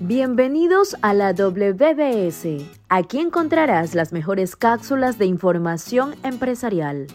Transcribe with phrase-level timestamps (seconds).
[0.00, 2.46] Bienvenidos a la WBS.
[2.90, 7.06] Aquí encontrarás las mejores cápsulas de información empresarial.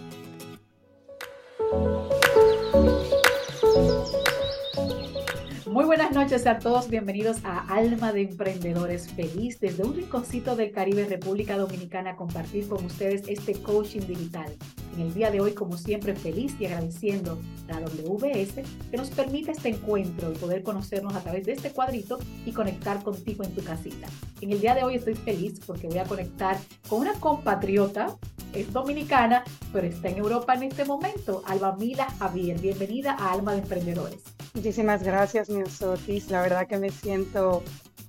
[5.67, 10.71] Muy buenas noches a todos, bienvenidos a Alma de Emprendedores Feliz desde un rinconcito del
[10.71, 14.57] Caribe, República Dominicana, compartir con ustedes este coaching digital.
[14.93, 18.55] En el día de hoy, como siempre, feliz y agradeciendo a la WBS
[18.89, 23.01] que nos permite este encuentro y poder conocernos a través de este cuadrito y conectar
[23.03, 24.07] contigo en tu casita.
[24.41, 28.17] En el día de hoy estoy feliz porque voy a conectar con una compatriota
[28.53, 31.41] es dominicana, pero está en Europa en este momento.
[31.45, 34.21] Alba Mila Javier, bienvenida a Alma de Emprendedores.
[34.53, 36.29] Muchísimas gracias, Otis.
[36.29, 37.63] La verdad que me siento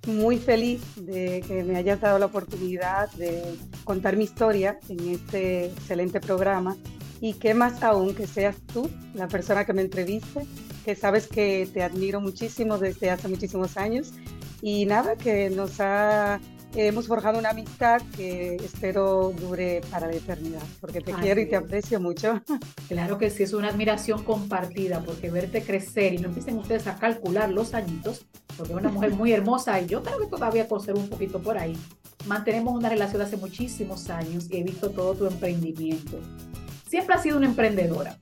[0.06, 3.42] muy feliz de que me hayas dado la oportunidad de
[3.84, 6.76] contar mi historia en este excelente programa.
[7.20, 10.44] Y qué más aún que seas tú la persona que me entreviste,
[10.84, 14.12] que sabes que te admiro muchísimo desde hace muchísimos años.
[14.60, 16.40] Y nada, que nos ha
[16.74, 21.56] hemos forjado una amistad que espero dure para la eternidad, porque te quiero y te
[21.56, 22.40] aprecio mucho.
[22.88, 26.96] Claro que sí, es una admiración compartida, porque verte crecer y no empiecen ustedes a
[26.96, 31.00] calcular los añitos, porque es una mujer muy hermosa y yo creo que todavía conservo
[31.00, 31.74] un poquito por ahí.
[32.26, 36.18] Mantenemos una relación hace muchísimos años y he visto todo tu emprendimiento.
[36.86, 38.18] Siempre has sido una emprendedora.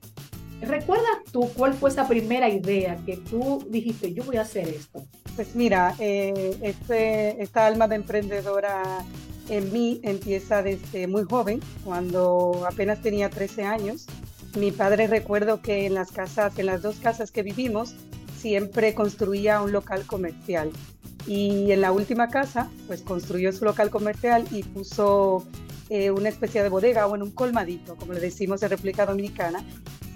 [0.61, 5.03] ¿Recuerdas tú cuál fue esa primera idea que tú dijiste, yo voy a hacer esto?
[5.35, 8.83] Pues mira, eh, este, esta alma de emprendedora
[9.49, 14.05] en mí empieza desde muy joven, cuando apenas tenía 13 años.
[14.57, 17.95] Mi padre recuerdo que en las casas, en las dos casas que vivimos,
[18.37, 20.71] siempre construía un local comercial.
[21.27, 25.45] Y en la última casa, pues construyó su local comercial y puso
[25.89, 29.63] eh, una especie de bodega o en un colmadito, como le decimos en República Dominicana,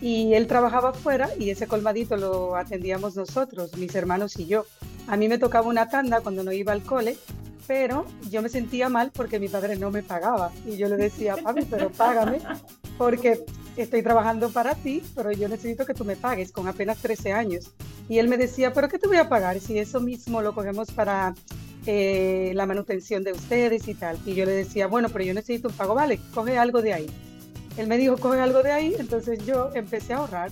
[0.01, 4.65] y él trabajaba afuera y ese colmadito lo atendíamos nosotros, mis hermanos y yo.
[5.07, 7.17] A mí me tocaba una tanda cuando no iba al cole,
[7.67, 11.35] pero yo me sentía mal porque mi padre no me pagaba y yo le decía,
[11.43, 12.39] papi, pero págame
[12.97, 13.43] porque
[13.77, 17.71] estoy trabajando para ti, pero yo necesito que tú me pagues con apenas 13 años.
[18.07, 20.91] Y él me decía, pero ¿qué te voy a pagar si eso mismo lo cogemos
[20.91, 21.33] para
[21.85, 24.19] eh, la manutención de ustedes y tal?
[24.25, 27.07] Y yo le decía, bueno, pero yo necesito un pago, vale, coge algo de ahí.
[27.77, 30.51] Él me dijo, coge algo de ahí, entonces yo empecé a ahorrar.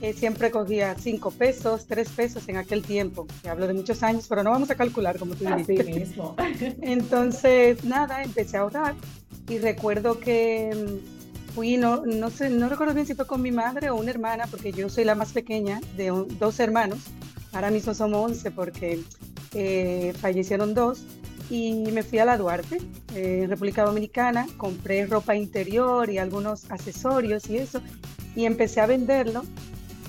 [0.00, 3.26] Eh, siempre cogía cinco pesos, tres pesos en aquel tiempo.
[3.42, 5.84] Te hablo de muchos años, pero no vamos a calcular como tú dijiste.
[5.84, 6.36] mismo.
[6.80, 8.94] entonces, nada, empecé a ahorrar
[9.48, 13.50] y recuerdo que mm, fui, no, no sé, no recuerdo bien si fue con mi
[13.50, 16.08] madre o una hermana, porque yo soy la más pequeña de
[16.38, 17.00] dos hermanos.
[17.52, 19.00] Ahora mismo somos 11 porque
[19.54, 21.02] eh, fallecieron dos
[21.50, 22.78] y me fui a la Duarte,
[23.14, 27.82] en República Dominicana, compré ropa interior y algunos accesorios y eso,
[28.36, 29.42] y empecé a venderlo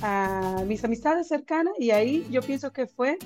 [0.03, 3.17] a mis amistades cercanas y ahí yo pienso que fue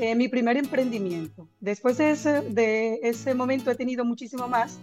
[0.00, 1.48] eh, mi primer emprendimiento.
[1.60, 4.78] Después de ese, de ese momento he tenido muchísimo más,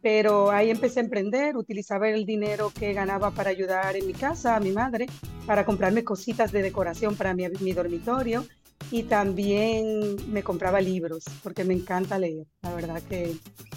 [0.00, 4.54] pero ahí empecé a emprender, utilizaba el dinero que ganaba para ayudar en mi casa,
[4.54, 5.06] a mi madre,
[5.46, 8.44] para comprarme cositas de decoración para mi, mi dormitorio
[8.90, 12.46] y también me compraba libros porque me encanta leer.
[12.62, 13.36] La verdad que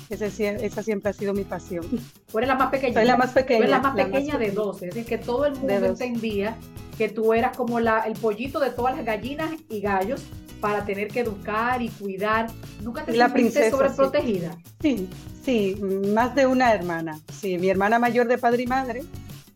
[0.09, 1.86] esa siempre ha sido mi pasión.
[2.31, 2.94] Tú eres la más pequeña.
[2.94, 3.58] Soy la más pequeña.
[3.58, 4.81] Tú eres la más pequeña de dos.
[4.81, 6.58] Es decir, que todo el mundo entendía
[6.97, 10.24] que tú eras como la, el pollito de todas las gallinas y gallos
[10.59, 12.47] para tener que educar y cuidar.
[12.81, 14.58] ¿Nunca te la sentiste sobreprotegida?
[14.81, 15.09] Sí.
[15.44, 15.81] sí, sí,
[16.14, 17.20] más de una hermana.
[17.40, 19.03] Sí, mi hermana mayor de padre y madre,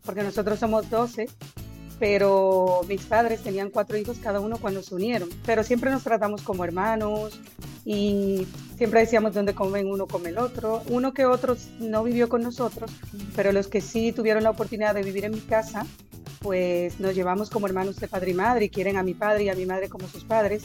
[0.03, 1.29] porque nosotros somos 12,
[2.00, 6.41] pero mis padres tenían cuatro hijos cada uno cuando se unieron, pero siempre nos tratamos
[6.41, 7.40] como hermanos
[7.85, 8.46] y
[8.78, 10.84] siempre decíamos dónde comen uno come el otro.
[10.90, 12.91] Uno que otros no vivió con nosotros,
[13.35, 15.85] pero los que sí tuvieron la oportunidad de vivir en mi casa,
[16.40, 19.50] pues nos llevamos como hermanos de padre y madre y quieren a mi padre y
[19.50, 20.64] a mi madre como sus padres.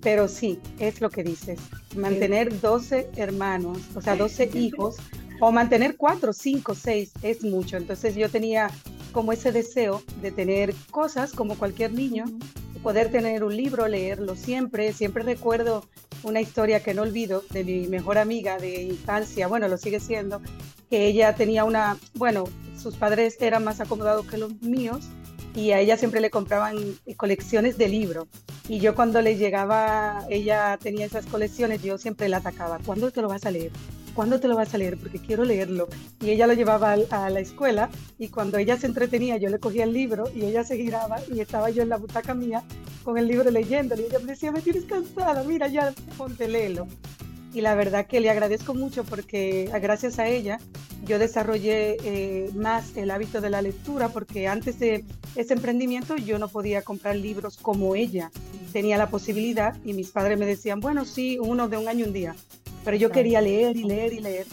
[0.00, 1.58] Pero sí, es lo que dices,
[1.96, 4.96] mantener 12 hermanos, o sea, 12 hijos,
[5.40, 7.76] o mantener 4, 5, 6 es mucho.
[7.76, 8.70] Entonces yo tenía
[9.12, 12.24] como ese deseo de tener cosas como cualquier niño,
[12.82, 14.92] poder tener un libro, leerlo siempre.
[14.92, 15.84] Siempre recuerdo
[16.22, 20.40] una historia que no olvido de mi mejor amiga de infancia, bueno, lo sigue siendo,
[20.90, 22.44] que ella tenía una, bueno,
[22.80, 25.06] sus padres eran más acomodados que los míos
[25.54, 26.76] y a ella siempre le compraban
[27.16, 28.28] colecciones de libros.
[28.68, 32.78] Y yo cuando le llegaba, ella tenía esas colecciones, yo siempre la atacaba.
[32.84, 33.72] ¿Cuándo te lo vas a leer?
[34.18, 34.98] ¿cuándo te lo vas a leer?
[34.98, 35.86] Porque quiero leerlo.
[36.20, 39.84] Y ella lo llevaba a la escuela y cuando ella se entretenía, yo le cogía
[39.84, 42.64] el libro y ella se giraba y estaba yo en la butaca mía
[43.04, 44.02] con el libro leyéndolo.
[44.02, 46.88] Y ella me decía, me tienes cansada, mira, ya ponte léelo.
[47.54, 50.58] Y la verdad que le agradezco mucho porque gracias a ella
[51.04, 55.04] yo desarrollé eh, más el hábito de la lectura porque antes de
[55.34, 58.30] ese emprendimiento yo no podía comprar libros como ella
[58.72, 62.12] tenía la posibilidad y mis padres me decían, bueno, sí, uno de un año un
[62.12, 62.36] día,
[62.84, 64.46] pero yo quería leer y leer y leer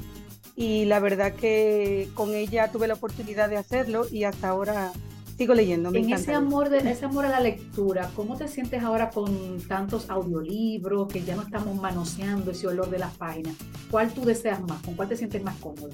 [0.55, 4.93] y la verdad que con ella tuve la oportunidad de hacerlo y hasta ahora
[5.37, 5.89] sigo leyendo.
[5.93, 10.09] en ese amor, de, ese amor a la lectura, ¿cómo te sientes ahora con tantos
[10.09, 13.55] audiolibros que ya no estamos manoseando ese olor de las páginas?
[13.91, 14.81] ¿Cuál tú deseas más?
[14.81, 15.89] ¿Con cuál te sientes más cómodo?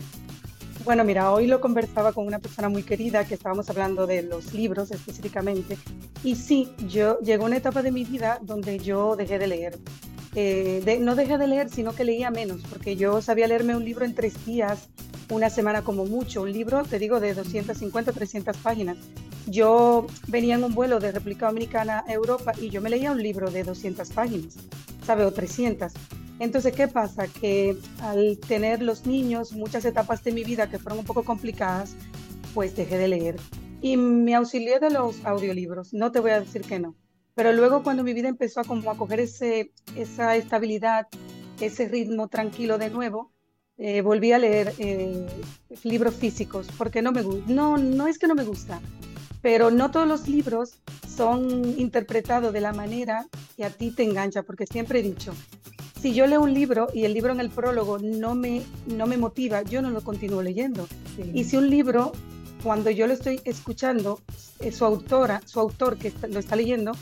[0.83, 4.53] Bueno, mira, hoy lo conversaba con una persona muy querida que estábamos hablando de los
[4.53, 5.77] libros específicamente.
[6.23, 9.79] Y sí, yo llegó una etapa de mi vida donde yo dejé de leer.
[10.35, 14.05] Eh, no dejé de leer, sino que leía menos, porque yo sabía leerme un libro
[14.05, 14.87] en tres días,
[15.29, 16.43] una semana como mucho.
[16.43, 18.97] Un libro, te digo, de 250, 300 páginas.
[19.47, 23.21] Yo venía en un vuelo de República Dominicana a Europa y yo me leía un
[23.21, 24.55] libro de 200 páginas,
[25.05, 25.25] ¿sabe?
[25.25, 25.93] O 300.
[26.39, 27.27] Entonces, ¿qué pasa?
[27.27, 31.95] Que al tener los niños muchas etapas de mi vida que fueron un poco complicadas,
[32.53, 33.35] pues dejé de leer.
[33.81, 36.95] Y me auxilié de los audiolibros, no te voy a decir que no.
[37.35, 41.07] Pero luego cuando mi vida empezó a como a coger ese, esa estabilidad,
[41.59, 43.31] ese ritmo tranquilo de nuevo,
[43.77, 45.25] eh, volví a leer eh,
[45.83, 48.79] libros físicos, porque no me no, no es que no me gusta,
[49.41, 54.43] pero no todos los libros son interpretados de la manera que a ti te engancha,
[54.43, 55.33] porque siempre he dicho,
[56.01, 59.17] si yo leo un libro y el libro en el prólogo no me, no me
[59.17, 60.87] motiva, yo no lo continúo leyendo.
[61.33, 62.11] Y si un libro,
[62.63, 64.19] cuando yo lo estoy escuchando,
[64.59, 66.93] eh, su autora, su autor que lo está leyendo,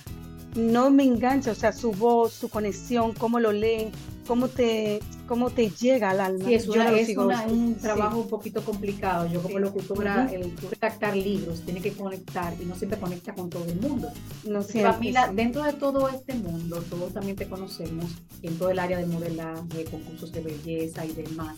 [0.55, 3.91] no me engancha, o sea, su voz, su conexión, cómo lo lee,
[4.27, 6.45] cómo te, cómo te llega al alma.
[6.45, 9.27] Sí, es, un trabajo un poquito complicado.
[9.27, 13.65] Yo como locutora, el redactar libros, tiene que conectar y no siempre conecta con todo
[13.65, 14.11] el mundo.
[14.47, 18.05] No Familia, dentro de todo este mundo, todos también te conocemos
[18.43, 21.55] en todo el área de modelaje, concursos de belleza y demás.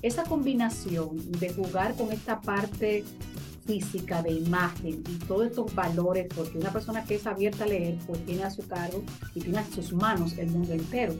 [0.00, 3.04] Esa combinación de jugar con esta parte
[3.66, 7.98] física, de imagen y todos estos valores, porque una persona que es abierta a leer,
[8.06, 9.02] pues tiene a su cargo
[9.34, 11.14] y tiene a sus manos el mundo entero.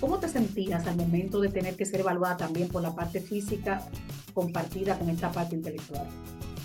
[0.00, 3.82] ¿Cómo te sentías al momento de tener que ser evaluada también por la parte física
[4.32, 6.06] compartida con esta parte intelectual?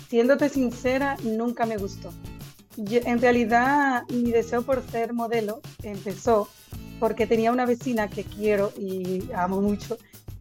[0.08, 2.12] Siéndote sincera, nunca me gustó.
[2.76, 6.48] en realidad, mi deseo por ser modelo empezó
[7.00, 9.98] porque tenía una vecina que quiero y amo mucho,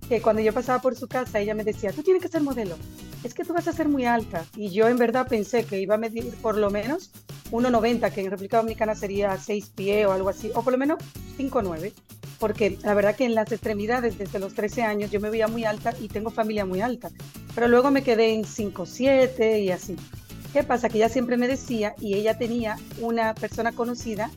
[0.08, 2.76] que cuando yo pasaba por su casa, ella me decía, tú tienes que ser modelo,
[3.24, 4.46] es que tú vas a ser muy alta.
[4.56, 7.12] Y yo en verdad pensé que iba a medir por lo menos
[7.52, 11.00] 1,90, que en República Dominicana sería 6 pies o algo así, o por lo menos
[11.38, 11.94] 5,9,
[12.40, 15.64] porque la verdad que en las extremidades desde los 13 años yo me veía muy
[15.64, 17.10] alta y tengo familia muy alta,
[17.56, 19.96] pero luego me quedé en 5,7 y así.
[20.52, 20.88] ¿Qué pasa?
[20.88, 24.30] Que ella siempre me decía, y ella tenía una persona conocida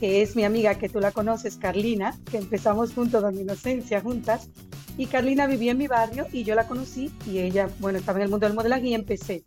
[0.00, 4.48] que es mi amiga que tú la conoces, Carlina, que empezamos juntos mi inocencia juntas.
[5.00, 8.24] Y Carlina vivía en mi barrio y yo la conocí y ella, bueno, estaba en
[8.24, 9.44] el mundo del modelaje y empecé.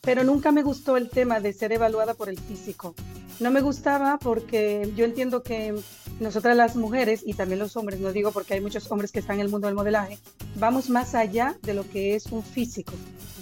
[0.00, 2.94] Pero nunca me gustó el tema de ser evaluada por el físico.
[3.38, 5.74] No me gustaba porque yo entiendo que
[6.20, 9.36] nosotras las mujeres y también los hombres, no digo porque hay muchos hombres que están
[9.36, 10.18] en el mundo del modelaje,
[10.56, 12.94] vamos más allá de lo que es un físico.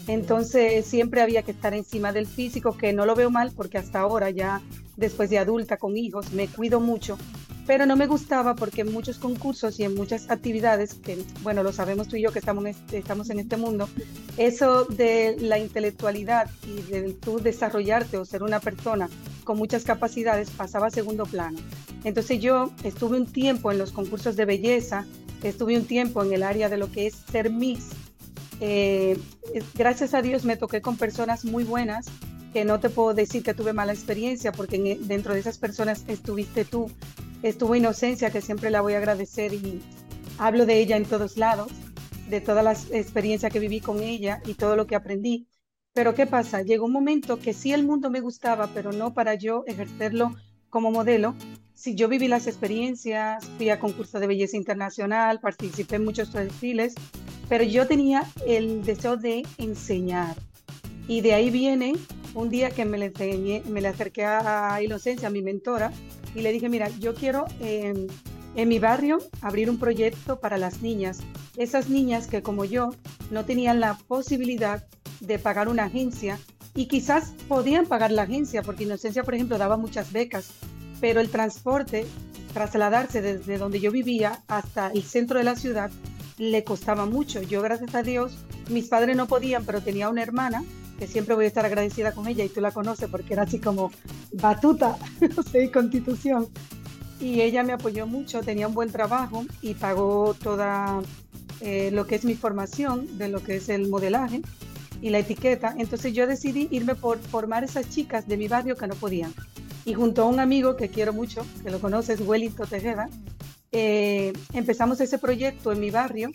[0.08, 4.00] Entonces siempre había que estar encima del físico, que no lo veo mal porque hasta
[4.00, 4.60] ahora ya
[4.96, 7.18] después de adulta con hijos me cuido mucho,
[7.66, 11.72] pero no me gustaba porque en muchos concursos y en muchas actividades, que bueno, lo
[11.72, 13.88] sabemos tú y yo que estamos en este, estamos en este mundo,
[14.36, 19.08] eso de la intelectualidad y de tú desarrollarte o ser una persona
[19.44, 21.58] con muchas capacidades pasaba a segundo plano.
[22.04, 25.06] Entonces yo estuve un tiempo en los concursos de belleza,
[25.42, 27.90] estuve un tiempo en el área de lo que es ser Miss
[28.64, 29.18] eh,
[29.74, 32.06] gracias a Dios me toqué con personas muy buenas,
[32.52, 36.04] que no te puedo decir que tuve mala experiencia, porque e, dentro de esas personas
[36.06, 36.88] estuviste tú,
[37.42, 39.80] estuvo Inocencia, que siempre la voy a agradecer y
[40.38, 41.72] hablo de ella en todos lados,
[42.28, 45.48] de todas las experiencias que viví con ella y todo lo que aprendí.
[45.92, 46.62] Pero ¿qué pasa?
[46.62, 50.34] Llegó un momento que sí el mundo me gustaba, pero no para yo ejercerlo
[50.70, 51.34] como modelo.
[51.74, 56.94] Si yo viví las experiencias, fui a concurso de belleza internacional, participé en muchos desfiles,
[57.48, 60.36] pero yo tenía el deseo de enseñar.
[61.08, 61.94] Y de ahí viene
[62.34, 65.92] un día que me le, enseñé, me le acerqué a Inocencia, a mi mentora,
[66.34, 68.06] y le dije, mira, yo quiero em,
[68.54, 71.20] en mi barrio abrir un proyecto para las niñas,
[71.56, 72.94] esas niñas que como yo
[73.30, 74.84] no tenían la posibilidad
[75.20, 76.38] de pagar una agencia
[76.74, 80.50] y quizás podían pagar la agencia, porque Inocencia, por ejemplo, daba muchas becas,
[81.00, 82.06] pero el transporte,
[82.54, 85.90] trasladarse desde donde yo vivía hasta el centro de la ciudad,
[86.38, 87.42] le costaba mucho.
[87.42, 88.36] Yo, gracias a Dios,
[88.70, 90.64] mis padres no podían, pero tenía una hermana
[90.98, 93.58] que siempre voy a estar agradecida con ella y tú la conoces porque era así
[93.58, 93.90] como
[94.32, 94.96] batuta,
[95.36, 96.48] no sé, constitución.
[97.20, 101.00] Y ella me apoyó mucho, tenía un buen trabajo y pagó toda
[101.60, 104.42] eh, lo que es mi formación, de lo que es el modelaje
[105.00, 105.74] y la etiqueta.
[105.78, 109.32] Entonces yo decidí irme por formar esas chicas de mi barrio que no podían.
[109.84, 113.08] Y junto a un amigo que quiero mucho, que lo conoces, Wellington Tejeda,
[113.72, 116.30] eh, empezamos ese proyecto en mi barrio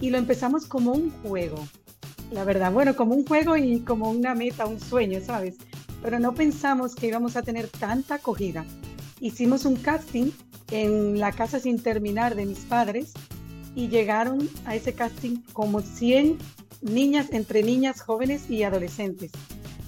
[0.00, 1.56] y lo empezamos como un juego.
[2.32, 5.56] La verdad, bueno, como un juego y como una meta, un sueño, ¿sabes?
[6.02, 8.64] Pero no pensamos que íbamos a tener tanta acogida.
[9.20, 10.30] Hicimos un casting
[10.70, 13.12] en la casa sin terminar de mis padres
[13.74, 16.38] y llegaron a ese casting como 100
[16.80, 19.30] niñas, entre niñas, jóvenes y adolescentes.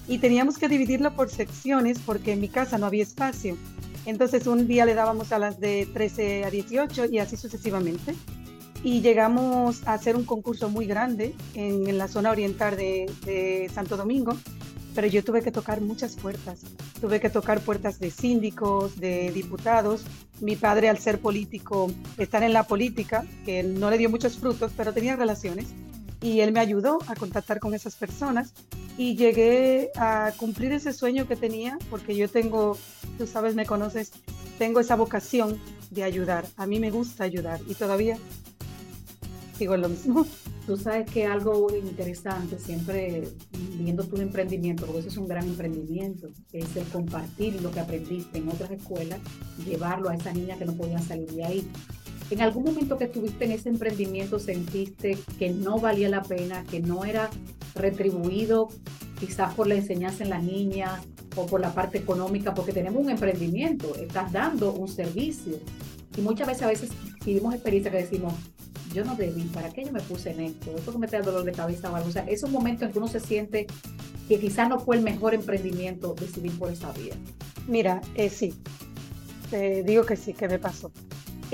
[0.07, 3.57] Y teníamos que dividirlo por secciones porque en mi casa no había espacio.
[4.05, 8.13] Entonces un día le dábamos a las de 13 a 18 y así sucesivamente.
[8.85, 13.97] Y llegamos a hacer un concurso muy grande en, la zona oriental de, de Santo
[13.97, 14.37] Domingo,
[14.93, 16.59] pero yo tuve que tocar muchas puertas.
[17.01, 20.05] Tuve que tocar puertas de síndicos, de diputados.
[20.39, 24.71] Mi padre, al ser político, estar en la política, que no le dio muchos frutos,
[24.77, 25.65] pero tenía relaciones
[26.21, 28.53] y él me ayudó a contactar con esas personas
[28.99, 32.77] y llegué a cumplir ese sueño que tenía porque yo tengo,
[33.17, 34.11] tú sabes, me conoces,
[34.59, 36.45] tengo esa vocación de ayudar.
[36.55, 38.17] A mí me gusta ayudar y todavía
[39.57, 40.25] sigo en lo mismo.
[40.65, 43.23] Tú sabes que algo interesante, siempre
[43.77, 48.39] viendo tu emprendimiento, porque eso es un gran emprendimiento, es el compartir lo que aprendiste
[48.39, 49.19] en otras escuelas,
[49.65, 51.67] llevarlo a esa niña que no podía salir de ahí.
[52.31, 56.79] ¿En algún momento que estuviste en ese emprendimiento sentiste que no valía la pena, que
[56.79, 57.29] no era
[57.75, 58.69] retribuido
[59.19, 61.01] quizás por la enseñanza en las niñas
[61.35, 62.55] o por la parte económica?
[62.55, 65.59] Porque tenemos un emprendimiento, estás dando un servicio.
[66.17, 66.89] Y muchas veces a veces
[67.23, 68.33] vivimos experiencias que decimos,
[68.95, 70.75] yo no debí, ¿para qué yo me puse en esto?
[70.75, 72.09] Esto me trae dolor de cabeza o algo.
[72.09, 73.67] O sea, es un momento en que uno se siente
[74.27, 77.13] que quizás no fue el mejor emprendimiento decidir por esa vía.
[77.67, 78.55] Mira, eh, sí,
[79.51, 80.91] te digo que sí, que me pasó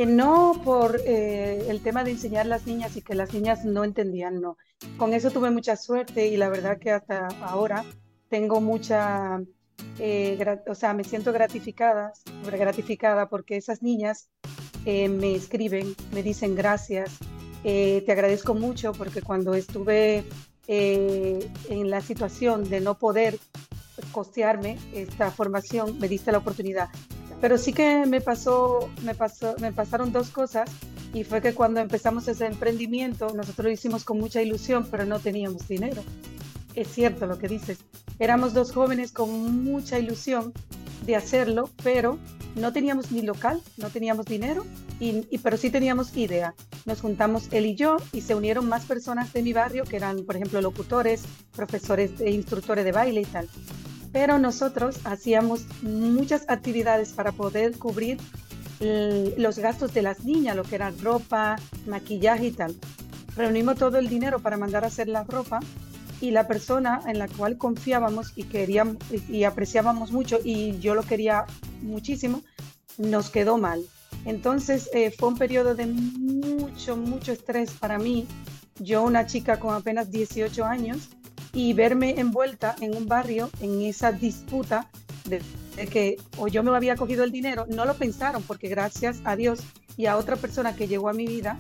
[0.06, 3.84] no por eh, el tema de enseñar a las niñas y que las niñas no
[3.84, 4.58] entendían, no.
[4.98, 7.84] Con eso tuve mucha suerte y la verdad que hasta ahora
[8.30, 9.42] tengo mucha,
[10.00, 12.14] eh, o sea, me siento gratificada,
[12.52, 14.30] gratificada porque esas niñas
[14.86, 17.18] eh, me escriben, me dicen gracias,
[17.64, 20.24] te agradezco mucho porque cuando estuve
[20.68, 23.38] en la situación de no poder
[24.12, 26.90] costearme esta formación, me diste la oportunidad
[27.42, 30.70] pero sí que me pasó, me pasó, me pasaron dos cosas
[31.12, 35.20] y fue que cuando empezamos ese emprendimiento, nosotros lo hicimos con mucha ilusión, pero no
[35.20, 36.04] teníamos dinero.
[36.76, 37.80] Es cierto lo que dices.
[38.20, 40.54] Éramos dos jóvenes con mucha ilusión
[41.06, 42.20] de hacerlo, pero
[42.56, 44.66] no teníamos ni local, no teníamos dinero,
[45.00, 46.54] y, pero sí teníamos idea.
[46.86, 50.24] Nos juntamos él y yo y se unieron más personas de mi barrio que eran,
[50.26, 51.24] por ejemplo, locutores,
[51.56, 53.50] profesores e instructores de baile y tal
[54.12, 58.18] pero nosotros hacíamos muchas actividades para poder cubrir
[59.38, 62.76] los gastos de las niñas, lo que era ropa, maquillaje y tal.
[63.36, 65.60] Reunimos todo el dinero para mandar a hacer la ropa
[66.22, 68.98] y la persona en la cual confiábamos y queríamos
[69.28, 71.46] y apreciábamos mucho y yo lo quería
[71.82, 72.42] muchísimo,
[72.98, 73.84] nos quedó mal.
[74.26, 78.28] Entonces eh, fue un periodo de mucho, mucho estrés para mí.
[78.80, 81.10] Yo, una chica con apenas 18 años,
[81.54, 84.90] y verme envuelta en un barrio en esa disputa
[85.26, 85.42] de,
[85.88, 89.60] que o yo me había cogido el dinero, no lo pensaron porque gracias a Dios
[89.98, 91.60] y a otra persona que llegó a mi vida,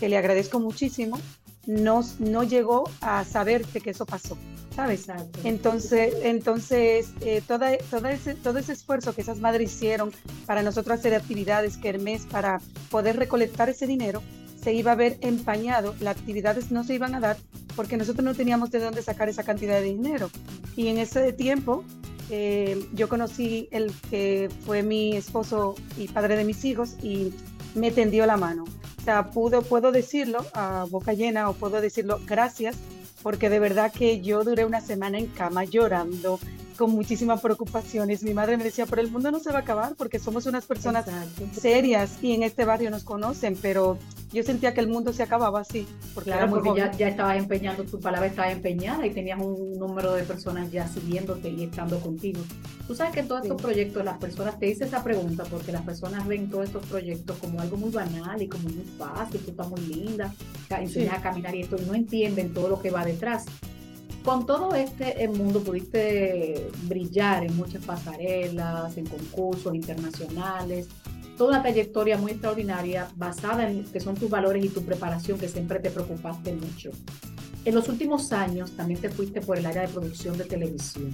[0.00, 1.18] que le agradezco muchísimo,
[1.68, 4.38] no, no llegó a saber que eso pasó,
[4.74, 5.06] ¿sabes?
[5.44, 10.10] Entonces, entonces eh, toda, toda ese, todo ese esfuerzo que esas madres hicieron
[10.46, 12.60] para nosotros hacer actividades, que mes para
[12.90, 14.22] poder recolectar ese dinero,
[14.60, 17.36] se iba a ver empañado, las actividades no se iban a dar
[17.76, 20.30] porque nosotros no teníamos de dónde sacar esa cantidad de dinero.
[20.74, 21.84] Y en ese tiempo
[22.30, 27.32] eh, yo conocí el que fue mi esposo y padre de mis hijos y
[27.74, 28.64] me tendió la mano.
[29.08, 32.76] O sea, puedo, puedo decirlo a boca llena o puedo decirlo gracias
[33.22, 36.38] porque de verdad que yo duré una semana en cama llorando,
[36.76, 38.22] con muchísimas preocupaciones.
[38.22, 40.66] Mi madre me decía, pero el mundo no se va a acabar porque somos unas
[40.66, 41.06] personas
[41.58, 43.96] serias y en este barrio nos conocen, pero
[44.32, 45.86] yo sentía que el mundo se acababa así.
[46.14, 50.12] Porque claro, porque ya, ya estabas empeñando, tu palabra estaba empeñada y tenías un número
[50.14, 52.40] de personas ya siguiéndote y estando contigo.
[52.86, 55.82] Tú sabes que en todos estos proyectos las personas, te hice esa pregunta porque las
[55.82, 59.68] personas ven todos estos proyectos como algo muy banal y como muy fácil, tú estás
[59.68, 60.34] muy linda,
[60.70, 63.46] enseñar a caminar y esto, y no entienden todo lo que va detrás
[64.24, 70.88] con todo este mundo pudiste brillar en muchas pasarelas, en concursos internacionales,
[71.38, 75.48] toda una trayectoria muy extraordinaria basada en que son tus valores y tu preparación que
[75.48, 76.90] siempre te preocupaste mucho.
[77.64, 81.12] En los últimos años también te fuiste por el área de producción de televisión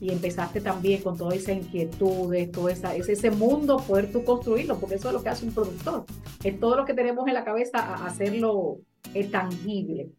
[0.00, 4.78] y empezaste también con toda esa inquietud, todo esa, ese, ese mundo, poder tú construirlo,
[4.78, 6.04] porque eso es lo que hace un productor.
[6.42, 8.78] Es todo lo que tenemos en la cabeza a hacerlo
[9.14, 10.10] eh, tangible.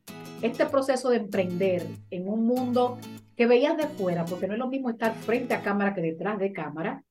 [0.42, 2.98] Este proceso de emprender en un mundo
[3.36, 6.40] que veías de fuera, porque no es lo mismo estar frente a cámara que detrás
[6.40, 7.04] de cámara,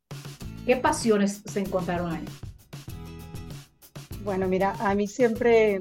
[0.66, 2.25] ¿qué pasiones se encontraron ahí?
[4.25, 5.81] Bueno, mira, a mí siempre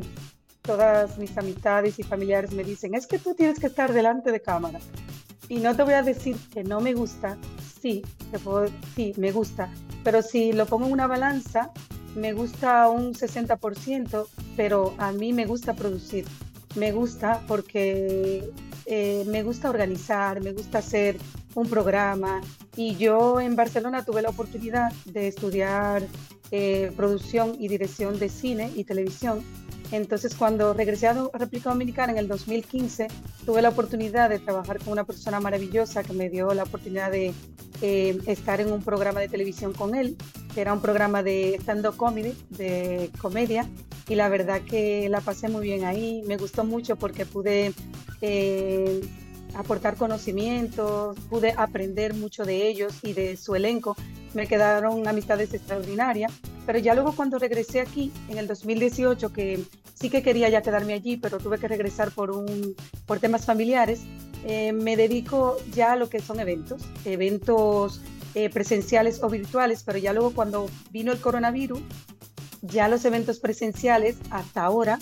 [0.61, 4.41] todas mis amistades y familiares me dicen, es que tú tienes que estar delante de
[4.41, 4.79] cámara.
[5.47, 7.37] Y no te voy a decir que no me gusta,
[7.81, 9.69] sí, te puedo, sí, me gusta,
[10.03, 11.71] pero si lo pongo en una balanza,
[12.15, 16.25] me gusta un 60%, pero a mí me gusta producir.
[16.75, 18.49] Me gusta porque
[18.85, 21.17] eh, me gusta organizar, me gusta hacer
[21.55, 22.41] un programa.
[22.75, 26.03] Y yo en Barcelona tuve la oportunidad de estudiar
[26.51, 29.43] eh, producción y dirección de cine y televisión.
[29.91, 33.07] Entonces, cuando regresé a República Dominicana en el 2015,
[33.45, 37.33] tuve la oportunidad de trabajar con una persona maravillosa que me dio la oportunidad de
[37.81, 40.15] eh, estar en un programa de televisión con él,
[40.53, 43.67] que era un programa de stand-up comedy, de comedia,
[44.07, 46.23] y la verdad que la pasé muy bien ahí.
[46.25, 47.73] Me gustó mucho porque pude
[48.21, 49.01] eh,
[49.55, 53.95] aportar conocimientos, pude aprender mucho de ellos y de su elenco.
[54.33, 56.31] Me quedaron amistades extraordinarias,
[56.65, 60.93] pero ya luego cuando regresé aquí en el 2018, que sí que quería ya quedarme
[60.93, 64.01] allí, pero tuve que regresar por, un, por temas familiares,
[64.45, 68.01] eh, me dedico ya a lo que son eventos, eventos
[68.33, 71.81] eh, presenciales o virtuales, pero ya luego cuando vino el coronavirus,
[72.61, 74.99] ya los eventos presenciales hasta ahora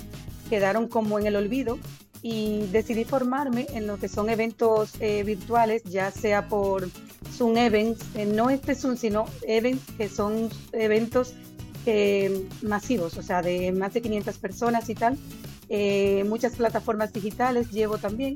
[0.49, 1.77] quedaron como en el olvido
[2.21, 6.89] y decidí formarme en lo que son eventos eh, virtuales, ya sea por
[7.31, 11.33] Zoom Events, eh, no este Zoom, sino Events que son eventos
[11.85, 15.17] eh, masivos, o sea, de más de 500 personas y tal.
[16.27, 18.35] muchas plataformas digitales llevo también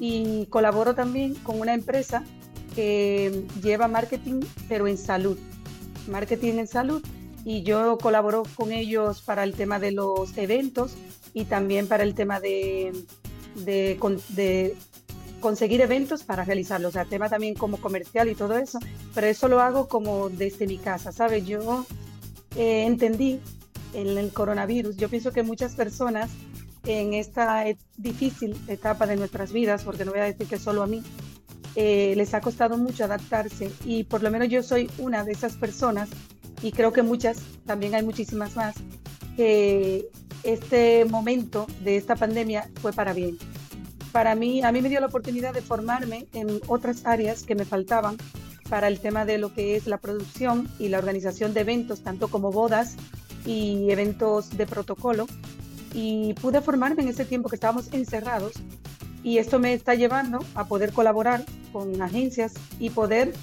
[0.00, 2.24] y colaboro también con una empresa
[2.74, 5.36] que lleva marketing, pero en salud,
[6.08, 7.02] marketing en salud.
[7.44, 10.94] Y yo colaboro con ellos para el tema de los eventos
[11.34, 12.92] y también para el tema de,
[13.64, 14.76] de,
[15.40, 18.80] conseguir eventos para realizarlos, o sea, tema también como comercial y todo eso,
[19.14, 21.46] pero eso lo hago como desde mi casa, ¿sabes?
[21.46, 21.86] Yo
[22.56, 23.40] eh, entendí
[23.94, 26.30] en el coronavirus, yo pienso que muchas personas
[26.86, 27.64] en esta
[27.96, 31.02] difícil etapa de nuestras vidas, porque no voy a decir que solo a mí,
[31.76, 35.54] eh, les ha costado mucho adaptarse y por lo menos yo soy una de esas
[35.56, 36.08] personas
[36.62, 38.74] y creo que muchas, también hay muchísimas más,
[39.36, 40.08] que
[40.42, 43.38] este momento de esta pandemia fue para bien.
[44.12, 47.64] Para mí, a mí me dio la oportunidad de formarme en otras áreas que me
[47.64, 48.16] faltaban
[48.68, 52.28] para el tema de lo que es la producción y la organización de eventos, tanto
[52.28, 52.96] como bodas
[53.46, 55.26] y eventos de protocolo.
[55.94, 58.52] Y pude formarme en ese tiempo que estábamos encerrados
[59.22, 63.34] y esto me está llevando a poder colaborar con agencias y poder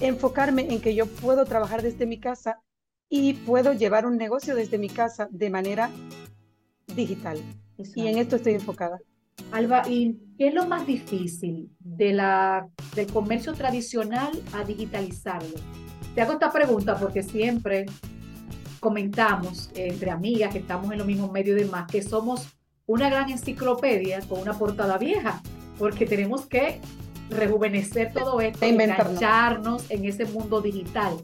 [0.00, 2.60] enfocarme en que yo puedo trabajar desde mi casa
[3.16, 5.88] y puedo llevar un negocio desde mi casa de manera
[6.96, 7.38] digital.
[7.94, 8.98] Y en esto estoy enfocada.
[9.52, 15.56] Alba, ¿y qué es lo más difícil de la, del comercio tradicional a digitalizarlo?
[16.14, 17.86] Te hago esta pregunta porque siempre
[18.80, 22.48] comentamos entre amigas que estamos en los mismos medios y demás que somos
[22.86, 25.40] una gran enciclopedia con una portada vieja,
[25.78, 26.80] porque tenemos que
[27.30, 31.16] rejuvenecer todo esto, engancharnos en ese mundo digital.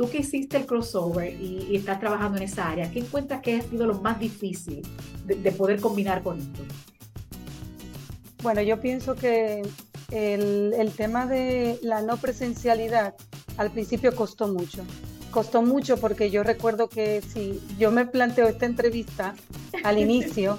[0.00, 3.60] Tú que hiciste el crossover y, estás trabajando en esa área, ¿qué encuentras que ha
[3.60, 4.80] sido lo más difícil
[5.26, 6.62] de, poder combinar con esto?
[8.42, 9.60] Bueno, yo pienso que
[10.10, 13.14] el, el, tema de la no presencialidad
[13.58, 14.86] al principio costó mucho.
[15.30, 19.34] Costó mucho porque yo recuerdo que si yo me planteo esta entrevista
[19.84, 20.58] al inicio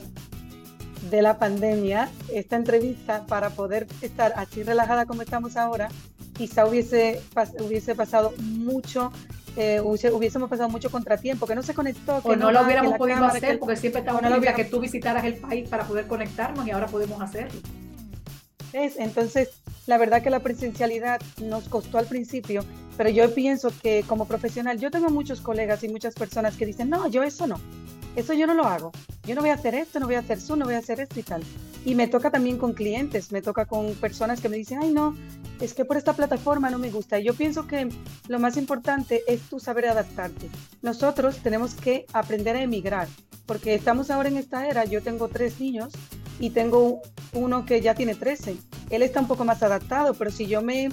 [1.10, 5.89] de la pandemia, esta entrevista para poder estar así relajada como estamos ahora,
[6.33, 7.21] quizá hubiese,
[7.59, 9.11] hubiese pasado mucho
[9.57, 12.21] eh, hubiésemos pasado mucho contratiempo, que no se conectó.
[12.21, 15.35] Que o no, lo hubiéramos podido hacer, porque siempre estaba no que tú visitaras el
[15.35, 17.59] país para poder conectarnos y ahora podemos hacerlo.
[18.71, 19.49] Es, entonces,
[19.87, 22.63] la verdad que la presencialidad nos costó al principio,
[22.95, 26.89] pero yo pienso que como profesional, yo tengo muchos colegas y muchas personas que dicen,
[26.89, 27.59] no, yo eso no,
[28.15, 28.91] eso yo no lo hago.
[29.24, 31.00] Yo no voy a hacer esto, no voy a hacer eso, no voy a hacer
[31.00, 31.43] esto y tal.
[31.86, 35.15] Y me toca también con clientes, me toca con personas que me dicen, ay no,
[35.60, 37.19] es que por esta plataforma no me gusta.
[37.19, 37.89] Y yo pienso que
[38.28, 40.50] lo más importante es tu saber adaptarte.
[40.82, 43.08] Nosotros tenemos que aprender a emigrar,
[43.45, 45.93] porque estamos ahora en esta era, yo tengo tres niños
[46.39, 47.02] y tengo
[47.34, 48.58] uno que ya tiene 13.
[48.89, 50.89] Él está un poco más adaptado, pero si yo me,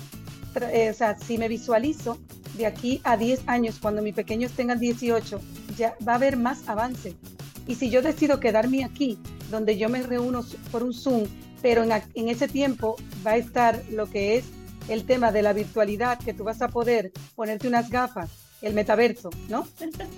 [0.64, 2.18] eh, o sea, si me visualizo
[2.56, 5.40] de aquí a 10 años, cuando mis pequeños tengan 18,
[5.76, 7.16] ya va a haber más avance.
[7.66, 9.18] Y si yo decido quedarme aquí,
[9.50, 11.24] donde yo me reúno por un Zoom,
[11.62, 14.44] pero en, en ese tiempo va a estar lo que es
[14.88, 19.30] el tema de la virtualidad, que tú vas a poder ponerte unas gafas el metaverso,
[19.48, 19.66] ¿no?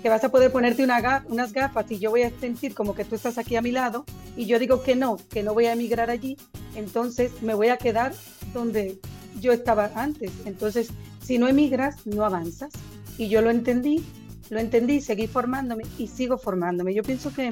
[0.01, 3.05] Que vas a poder ponerte una unas gafas y yo voy a sentir como que
[3.05, 5.73] tú estás aquí a mi lado y yo digo que no, que no voy a
[5.73, 6.37] emigrar allí,
[6.75, 8.13] entonces me voy a quedar
[8.53, 8.99] donde
[9.41, 10.31] yo estaba antes.
[10.45, 10.89] Entonces,
[11.21, 12.71] si no emigras, no avanzas.
[13.17, 14.03] Y yo lo entendí,
[14.49, 16.93] lo entendí, seguí formándome y sigo formándome.
[16.93, 17.51] Yo pienso que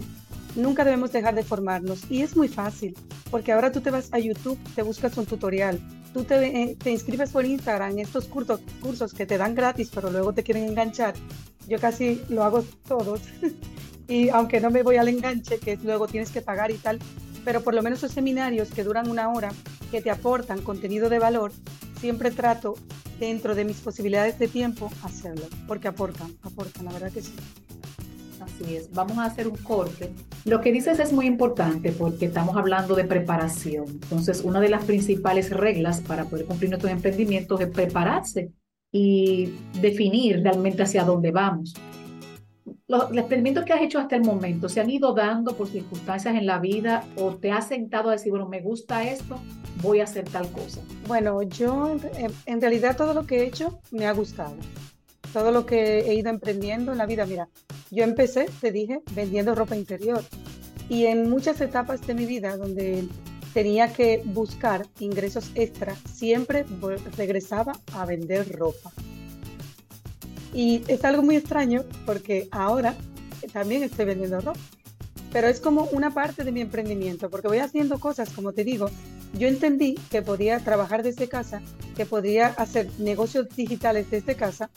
[0.55, 2.95] nunca debemos dejar de formarnos y es muy fácil,
[3.29, 5.79] porque ahora tú te vas a YouTube, te buscas un tutorial,
[6.13, 10.09] tú te, eh, te inscribes por Instagram estos cursos, cursos que te dan gratis, pero
[10.09, 11.13] luego te quieren enganchar.
[11.67, 13.21] Yo casi lo hago todos.
[14.07, 16.99] y aunque no me voy al enganche, que luego tienes que pagar y tal,
[17.45, 19.51] pero por lo menos esos seminarios que duran una hora,
[19.91, 21.51] que te aportan contenido de valor,
[21.99, 22.75] siempre trato
[23.19, 27.33] dentro de mis posibilidades de tiempo hacerlo, porque aportan, aportan, la verdad que sí.
[28.41, 30.11] Así es, vamos a hacer un corte.
[30.45, 33.85] Lo que dices es muy importante porque estamos hablando de preparación.
[33.87, 38.51] Entonces, una de las principales reglas para poder cumplir nuestros emprendimientos es prepararse
[38.91, 41.73] y definir realmente hacia dónde vamos.
[42.89, 46.45] Los, emprendimientos que has hecho hasta el momento se han ido dando por circunstancias en
[46.45, 49.39] la vida o te has sentado a decir, bueno, me gusta esto,
[49.81, 50.81] voy a hacer tal cosa.
[51.07, 51.95] Bueno, yo
[52.45, 54.55] en realidad todo lo que he hecho me ha gustado
[55.33, 57.25] todo lo que he ido emprendiendo en la vida.
[57.25, 57.49] Mira,
[57.91, 60.23] yo empecé, te dije, vendiendo ropa interior
[60.89, 63.07] y en muchas etapas de mi vida donde
[63.53, 66.65] tenía que buscar ingresos extra, siempre
[67.17, 68.91] regresaba a vender ropa.
[70.53, 72.95] Y es algo muy extraño porque ahora
[73.53, 74.59] también estoy vendiendo ropa,
[75.31, 78.89] pero es como una parte de mi emprendimiento porque voy haciendo cosas, como te digo,
[79.37, 81.61] yo entendí que podía trabajar desde casa,
[81.95, 84.69] que podía hacer negocios digitales desde casa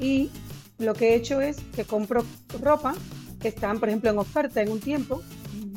[0.00, 0.30] y
[0.78, 2.24] lo que he hecho es que compro
[2.60, 2.94] ropa
[3.40, 5.22] que están, por ejemplo, en oferta en un tiempo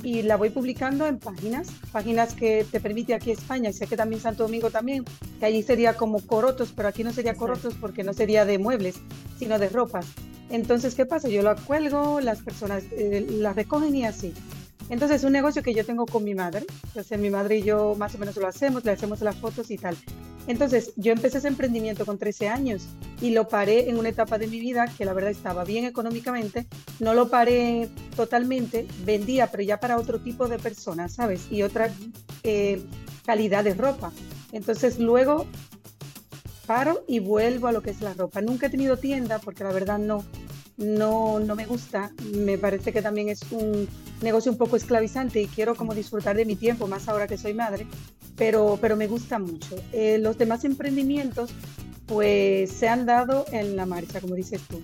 [0.04, 3.96] y la voy publicando en páginas, páginas que te permite aquí España, y sé que
[3.96, 5.06] también Santo Domingo también,
[5.40, 8.96] que allí sería como corotos, pero aquí no sería corotos porque no sería de muebles,
[9.44, 10.06] sino de ropas.
[10.50, 11.28] Entonces, ¿qué pasa?
[11.28, 14.34] Yo la cuelgo, las personas eh, la recogen y así.
[14.90, 16.66] Entonces, es un negocio que yo tengo con mi madre.
[16.88, 19.78] Entonces, mi madre y yo más o menos lo hacemos, le hacemos las fotos y
[19.78, 19.98] tal.
[20.48, 22.88] Entonces, yo empecé ese emprendimiento con 13 años
[23.22, 26.66] y lo paré en una etapa de mi vida que la verdad estaba bien económicamente.
[27.00, 31.48] No lo paré totalmente, vendía, pero ya para otro tipo de personas, ¿sabes?
[31.52, 31.92] Y otra
[32.44, 32.82] eh,
[33.26, 34.14] calidad de ropa.
[34.54, 35.48] Entonces, luego
[36.66, 38.42] paro y vuelvo a lo que es la ropa.
[38.42, 40.24] Nunca he tenido tienda porque la verdad no,
[40.78, 42.12] no, no me gusta.
[42.36, 43.88] Me parece que también es un
[44.22, 47.54] negocio un poco esclavizante y quiero como disfrutar de mi tiempo, más ahora que soy
[47.54, 47.86] madre,
[48.36, 49.76] pero, pero me gusta mucho.
[49.92, 51.52] Eh, los demás emprendimientos
[52.06, 54.82] pues se han dado en la marcha, como dices tú.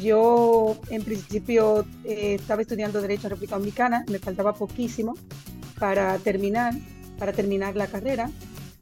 [0.00, 5.14] Yo en principio eh, estaba estudiando Derecho a República Dominicana, me faltaba poquísimo
[5.78, 6.74] para terminar,
[7.18, 8.30] para terminar la carrera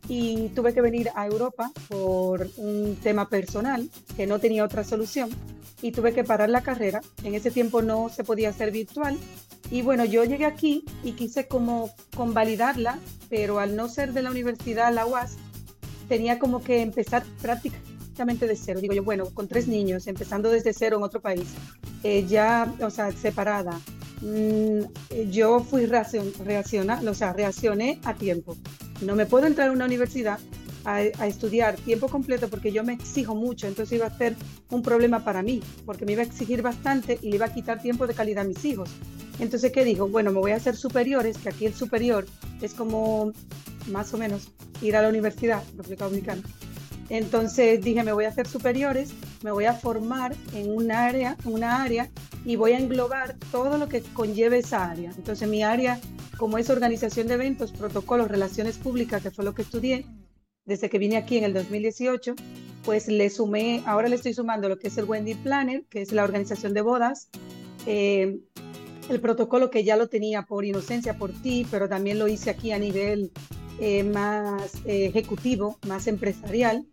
[0.09, 5.31] y tuve que venir a Europa por un tema personal que no tenía otra solución
[5.83, 7.01] y tuve que parar la carrera.
[7.23, 9.18] En ese tiempo no se podía hacer virtual.
[9.71, 14.31] Y bueno, yo llegué aquí y quise como convalidarla, pero al no ser de la
[14.31, 15.37] universidad, la UAS,
[16.09, 18.81] tenía como que empezar prácticamente de cero.
[18.81, 21.49] Digo yo, bueno, con tres niños, empezando desde cero en otro país,
[22.03, 23.79] eh, ya, o sea, separada.
[24.23, 24.81] Mm,
[25.31, 28.57] yo fui reacciona, o sea, reaccioné a tiempo.
[29.00, 30.38] No me puedo entrar a una universidad
[30.84, 34.37] a, estudiar tiempo completo porque yo me exijo mucho, entonces iba a ser
[34.70, 37.82] un problema para mí, porque me iba a exigir bastante y le iba a quitar
[37.82, 38.90] tiempo de calidad a mis hijos.
[39.38, 40.08] Entonces, ¿qué digo?
[40.08, 42.26] Bueno, me voy a hacer superiores, que aquí el superior
[42.61, 43.32] es como
[43.88, 44.48] más o menos
[44.80, 46.42] ir a la universidad, República Dominicana.
[47.09, 49.11] Entonces dije, me voy a hacer superiores,
[49.42, 52.11] me voy a formar en un área, una área
[52.44, 55.12] y voy a englobar todo lo que conlleve esa área.
[55.16, 56.01] Entonces mi área,
[56.37, 60.05] como es organización de eventos, protocolos, relaciones públicas, que fue lo que estudié,
[60.66, 62.35] desde que vine aquí en el 2018,
[62.85, 66.12] pues le sumé, ahora le estoy sumando lo que es el Wendy Planner, que es
[66.12, 67.31] la organización de bodas,
[67.87, 68.38] eh,
[69.09, 72.73] el protocolo que ya lo tenía por inocencia, por ti, pero también lo hice aquí
[72.73, 73.33] a nivel
[73.81, 76.87] eh, más eh, ejecutivo, más empresarial,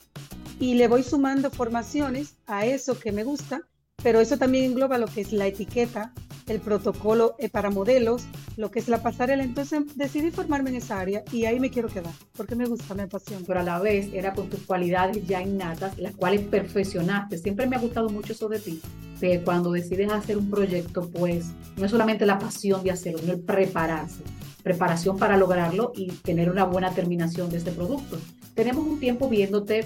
[0.59, 3.61] y le voy sumando formaciones a eso que me gusta,
[4.01, 6.13] pero eso también engloba lo que es la etiqueta,
[6.47, 8.23] el protocolo eh, para modelos,
[8.55, 9.43] lo que es la pasarela.
[9.43, 13.03] Entonces decidí formarme en esa área y ahí me quiero quedar, porque me gusta, me
[13.03, 13.43] apasiona.
[13.47, 17.37] Pero a la vez era con tus cualidades ya innatas, las cuales perfeccionaste.
[17.37, 18.81] Siempre me ha gustado mucho eso de ti,
[19.19, 23.33] de cuando decides hacer un proyecto, pues no es solamente la pasión de hacerlo, sino
[23.33, 24.23] el prepararse.
[24.65, 28.17] Preparación para lograrlo y tener una buena terminación de este producto.
[28.55, 29.85] Tenemos un tiempo viéndote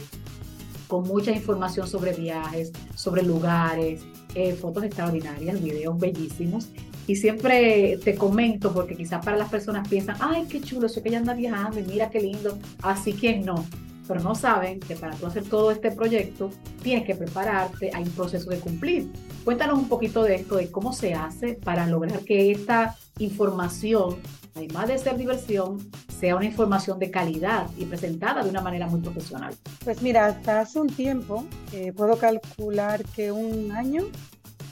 [0.87, 4.01] con mucha información sobre viajes, sobre lugares,
[4.35, 6.69] eh, fotos extraordinarias, videos bellísimos.
[7.07, 11.09] Y siempre te comento, porque quizás para las personas piensan, ay, qué chulo, sé que
[11.09, 12.57] ella anda viajando y mira qué lindo.
[12.81, 13.65] Así que no.
[14.07, 18.11] pero no saben que para tú hacer todo este proyecto tienes que prepararte, hay un
[18.11, 19.11] proceso de cumplir.
[19.43, 24.15] Cuéntanos un poquito de esto, de cómo se hace para lograr que esta información,
[24.55, 29.01] además de ser diversión, sea una información de calidad y presentada de una manera muy
[29.01, 29.53] profesional.
[29.83, 34.05] Pues mira, hasta hace un tiempo, eh, puedo calcular que un año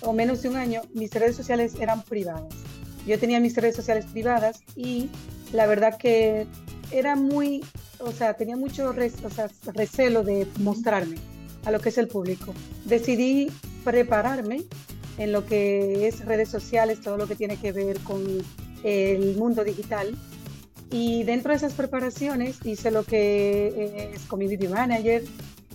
[0.02, 2.54] o menos de un año, mis redes sociales eran privadas.
[3.06, 5.10] Yo tenía mis redes sociales privadas y
[5.54, 6.46] la verdad que
[6.92, 7.63] era muy,
[8.00, 11.18] o sea, tenía mucho recelo de mostrarme
[11.66, 12.54] a lo que es el público.
[12.86, 13.52] Decidí
[13.84, 14.63] prepararme
[15.18, 18.24] en lo que es redes sociales, todo lo que tiene que ver con
[18.84, 20.16] el mundo digital.
[20.90, 25.24] Y dentro de esas preparaciones hice lo que es community manager,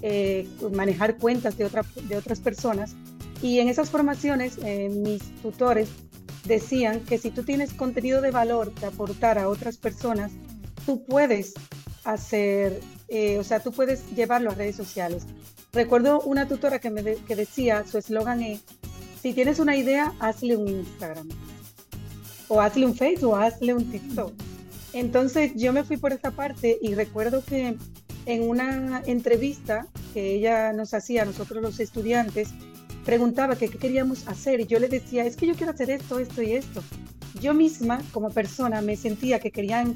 [0.05, 2.95] eh, manejar cuentas de, otra, de otras personas.
[3.41, 5.89] Y en esas formaciones, eh, mis tutores
[6.45, 10.33] decían que si tú tienes contenido de valor que aportar a otras personas,
[10.87, 11.55] tú puedes
[12.05, 15.25] hacer, eh, o sea, tú puedes llevarlo a redes sociales.
[15.73, 18.61] Recuerdo una tutora que me que decía, su eslogan es,
[19.23, 21.29] si tienes una idea, hazle un Instagram,
[22.53, 24.31] o hazle un Facebook, o hazle un TikTok.
[24.93, 27.77] Entonces yo me fui por esa parte y recuerdo que
[28.27, 32.51] en una entrevista que ella nos hacía a nosotros los estudiantes,
[33.07, 36.19] preguntaba que qué queríamos hacer y yo le decía, es que yo quiero hacer esto,
[36.19, 36.83] esto y esto.
[37.41, 39.87] Yo misma, como persona, me sentía que quería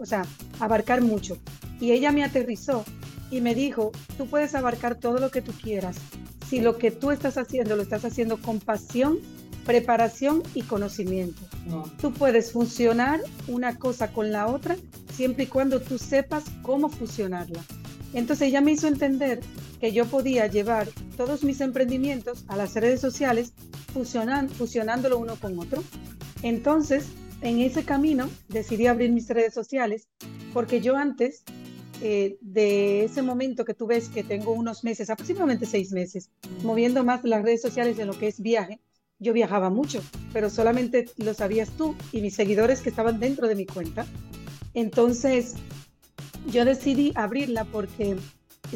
[0.00, 0.24] o sea,
[0.60, 1.36] abarcar mucho.
[1.80, 2.84] Y ella me aterrizó
[3.32, 5.96] y me dijo, tú puedes abarcar todo lo que tú quieras.
[6.48, 9.18] Si lo que tú estás haciendo lo estás haciendo con pasión,
[9.64, 11.40] preparación y conocimiento.
[12.00, 14.76] Tú puedes funcionar una cosa con la otra
[15.14, 17.60] siempre y cuando tú sepas cómo fusionarla.
[18.14, 19.40] Entonces ella me hizo entender
[19.80, 23.52] que yo podía llevar todos mis emprendimientos a las redes sociales
[23.92, 25.82] fusionan, fusionándolo uno con otro.
[26.42, 27.06] Entonces,
[27.40, 30.08] en ese camino decidí abrir mis redes sociales
[30.52, 31.42] porque yo antes
[32.00, 36.30] eh, de ese momento que tú ves que tengo unos meses, aproximadamente seis meses,
[36.62, 38.80] moviendo más las redes sociales en lo que es viaje,
[39.22, 43.54] yo viajaba mucho, pero solamente lo sabías tú y mis seguidores que estaban dentro de
[43.54, 44.04] mi cuenta.
[44.74, 45.54] Entonces,
[46.46, 48.16] yo decidí abrirla porque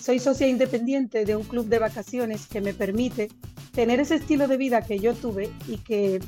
[0.01, 3.29] soy socia independiente de un club de vacaciones que me permite
[3.73, 6.21] tener ese estilo de vida que yo tuve y que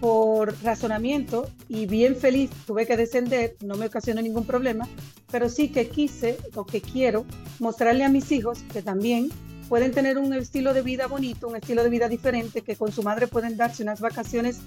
[0.00, 4.86] por razonamiento y bien feliz tuve que descender, no me ocasionó ningún problema,
[5.30, 7.24] pero sí que quise o que quiero
[7.58, 9.30] mostrarle a mis hijos que también
[9.68, 13.02] pueden tener un estilo de vida bonito, un estilo de vida diferente, que con su
[13.02, 14.58] madre pueden darse unas vacaciones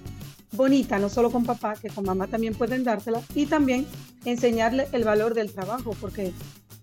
[0.51, 3.85] bonitas, no solo con papá, que con mamá también pueden dársela, y también
[4.25, 6.33] enseñarle el valor del trabajo, porque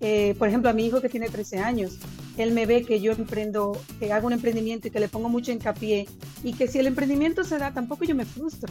[0.00, 1.98] eh, por ejemplo, a mi hijo que tiene 13 años,
[2.36, 5.52] él me ve que yo emprendo, que hago un emprendimiento y que le pongo mucho
[5.52, 6.06] hincapié
[6.44, 8.70] y que si el emprendimiento se da, tampoco yo me frustro.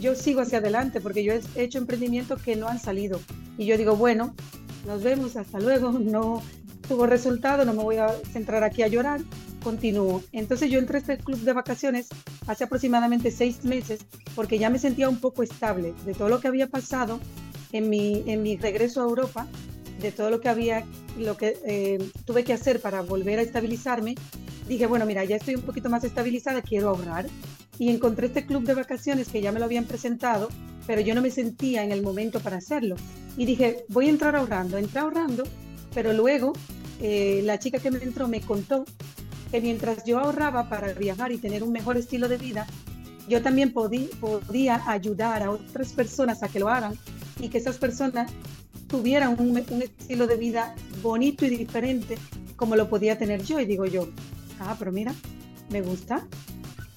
[0.00, 3.20] Yo sigo hacia adelante porque yo he hecho emprendimientos que no han salido
[3.58, 4.34] y yo digo, bueno,
[4.86, 6.40] nos vemos, hasta luego, no
[6.90, 9.20] tuvo resultado, no me voy a centrar aquí a llorar,
[9.62, 10.24] continúo.
[10.32, 12.08] Entonces yo entré a este club de vacaciones
[12.48, 14.00] hace aproximadamente seis meses
[14.34, 17.20] porque ya me sentía un poco estable de todo lo que había pasado
[17.70, 19.46] en mi, en mi regreso a Europa
[20.00, 20.84] de todo lo que había,
[21.16, 24.16] lo que eh, tuve que hacer para volver a estabilizarme,
[24.66, 27.26] dije, bueno, mira, ya estoy un poquito más estabilizada, quiero ahorrar.
[27.78, 30.48] Y encontré este club de vacaciones que ya me lo habían presentado,
[30.88, 32.96] pero yo no me sentía en el momento para hacerlo.
[33.36, 35.44] Y dije, voy a entrar ahorrando, entré ahorrando,
[35.94, 36.52] pero luego
[37.00, 38.84] eh, la chica que me entró me contó
[39.50, 42.66] que mientras yo ahorraba para viajar y tener un mejor estilo de vida,
[43.28, 46.94] yo también podía ayudar a otras personas a que lo hagan
[47.40, 48.30] y que esas personas
[48.86, 52.18] tuvieran un, estilo de vida bonito y diferente
[52.56, 53.60] como lo podía tener yo.
[53.60, 54.08] Y digo yo,
[54.58, 55.14] ah, pero mira,
[55.70, 56.26] me gusta,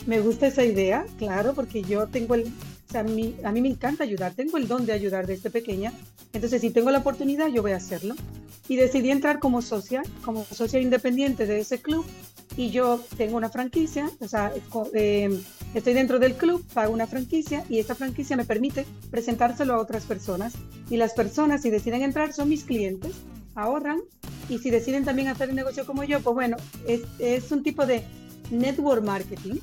[0.06, 2.52] me gusta esa idea, claro, porque yo tengo el,
[2.96, 5.94] a mí, me encanta ayudar, tengo el don de ayudar desde pequeña,
[6.34, 8.16] entonces si tengo la oportunidad yo voy a hacerlo.
[8.70, 12.06] Y decidí entrar como socia, como socia independiente de ese club
[12.56, 14.54] y yo tengo una franquicia, o sea,
[14.94, 15.38] eh,
[15.74, 20.06] estoy dentro del club, pago una franquicia y esa franquicia me permite presentárselo a otras
[20.06, 20.54] personas.
[20.90, 23.12] Y las personas, si deciden entrar, son mis clientes,
[23.56, 24.00] ahorran
[24.48, 26.56] y si deciden también hacer el negocio como yo, pues bueno,
[26.88, 28.04] es un tipo de
[28.50, 29.56] network marketing.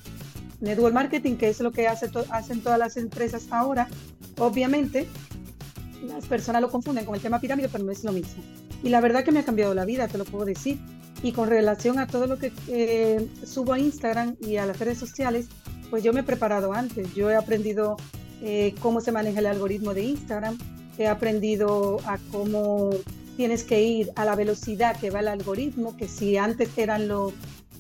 [0.61, 3.89] Network marketing, que es lo que hace hacen todas las empresas ahora,
[4.39, 5.07] obviamente,
[6.07, 8.43] las personas lo confunden con el tema pirámide, pero no es lo mismo.
[8.83, 10.79] Y la verdad que me ha cambiado la vida, te lo puedo decir.
[11.23, 14.99] Y con relación a todo lo que eh, subo a Instagram y a las redes
[14.99, 15.49] sociales,
[15.91, 17.15] pues yo me he preparado antes.
[17.15, 17.97] Yo he aprendido
[18.43, 20.57] eh, cómo se maneja el algoritmo de Instagram,
[20.97, 22.91] he aprendido a cómo
[23.37, 27.33] tienes que ir a la velocidad que va el algoritmo, que si antes eran los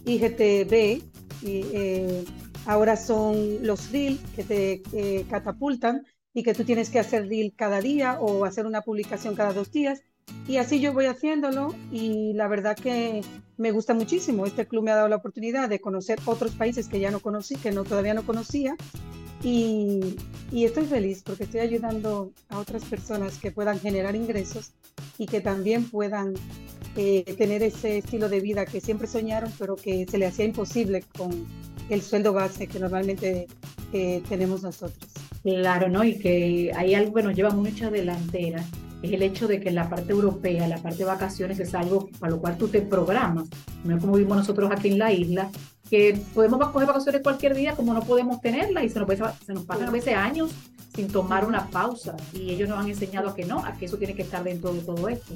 [0.04, 1.02] IGTV,
[1.42, 2.24] y, eh,
[2.66, 7.80] ahora son los Reels que te catapultan y que tú tienes que hacer Reel cada
[7.80, 10.02] día o hacer una publicación cada dos días
[10.46, 13.22] Y así yo voy haciéndolo y la verdad que
[13.56, 14.46] me gusta muchísimo.
[14.46, 17.56] Este club me ha dado la oportunidad de conocer otros países que ya no conocí,
[17.56, 18.76] que no, todavía no conocía.
[19.42, 20.16] Y,
[20.52, 24.72] y estoy feliz porque estoy ayudando a otras personas que puedan generar ingresos
[25.18, 26.34] y que también puedan
[26.96, 31.04] eh, tener ese estilo de vida que siempre soñaron, pero que se le hacía imposible
[31.16, 31.46] con
[31.90, 33.46] el sueldo base que normalmente
[33.92, 35.10] eh, tenemos nosotros.
[35.42, 36.04] Claro, ¿no?
[36.04, 38.64] Y que hay algo que nos lleva mucha delantera,
[39.02, 42.32] es el hecho de que la parte europea, la parte de vacaciones es algo para
[42.32, 43.48] lo cual tú te programas,
[43.84, 45.50] no es como vimos nosotros aquí en la isla,
[45.88, 49.08] que podemos coger vacaciones cualquier día como no podemos tenerlas y se nos,
[49.44, 50.50] se nos pasan a veces años
[50.94, 53.96] sin tomar una pausa y ellos nos han enseñado a que no, a que eso
[53.96, 55.34] tiene que estar dentro de todo esto.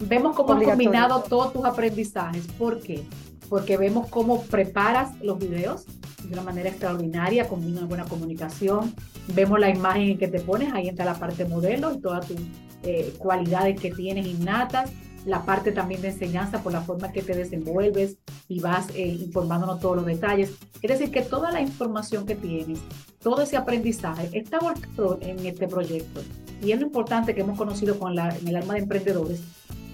[0.00, 2.46] Vemos cómo has combinado todos tus aprendizajes.
[2.58, 3.04] ¿Por qué?
[3.48, 5.84] Porque vemos cómo preparas los videos,
[6.24, 8.94] de una manera extraordinaria, con una buena comunicación.
[9.28, 12.38] Vemos la imagen en que te pones, ahí entra la parte modelo y todas tus
[12.82, 14.90] eh, cualidades que tienes innatas,
[15.24, 18.16] la parte también de enseñanza por la forma que te desenvuelves
[18.48, 20.52] y vas eh, informándonos todos los detalles.
[20.82, 22.78] Es decir, que toda la información que tienes,
[23.20, 26.22] todo ese aprendizaje está volcado en este proyecto.
[26.62, 29.42] Y es lo importante que hemos conocido con la, en el alma de emprendedores,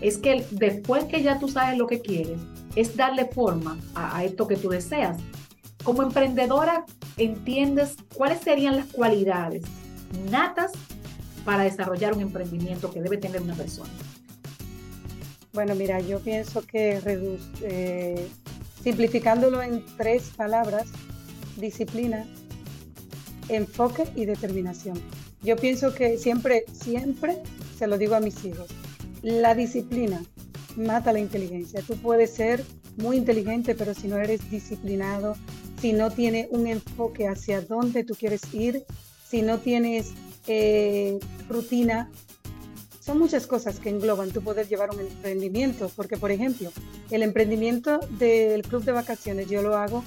[0.02, 2.40] es que después que ya tú sabes lo que quieres,
[2.76, 5.18] es darle forma a esto que tú deseas
[5.82, 6.84] como emprendedora,
[7.16, 9.62] ¿entiendes cuáles serían las cualidades
[10.30, 10.72] natas
[11.44, 13.90] para desarrollar un emprendimiento que debe tener una persona?
[15.52, 17.00] Bueno, mira, yo pienso que
[17.62, 18.28] eh,
[18.82, 20.86] simplificándolo en tres palabras,
[21.56, 22.26] disciplina,
[23.48, 25.00] enfoque y determinación.
[25.42, 27.42] Yo pienso que siempre, siempre
[27.76, 28.68] se lo digo a mis hijos,
[29.22, 30.22] la disciplina
[30.76, 31.82] mata la inteligencia.
[31.82, 32.64] Tú puedes ser
[32.96, 35.36] muy inteligente, pero si no eres disciplinado,
[35.80, 38.84] si no tienes un enfoque hacia dónde tú quieres ir,
[39.28, 40.12] si no tienes
[40.46, 42.10] eh, rutina,
[43.00, 46.70] son muchas cosas que engloban tú poder llevar un emprendimiento, porque por ejemplo,
[47.10, 50.04] el emprendimiento del club de vacaciones yo lo hago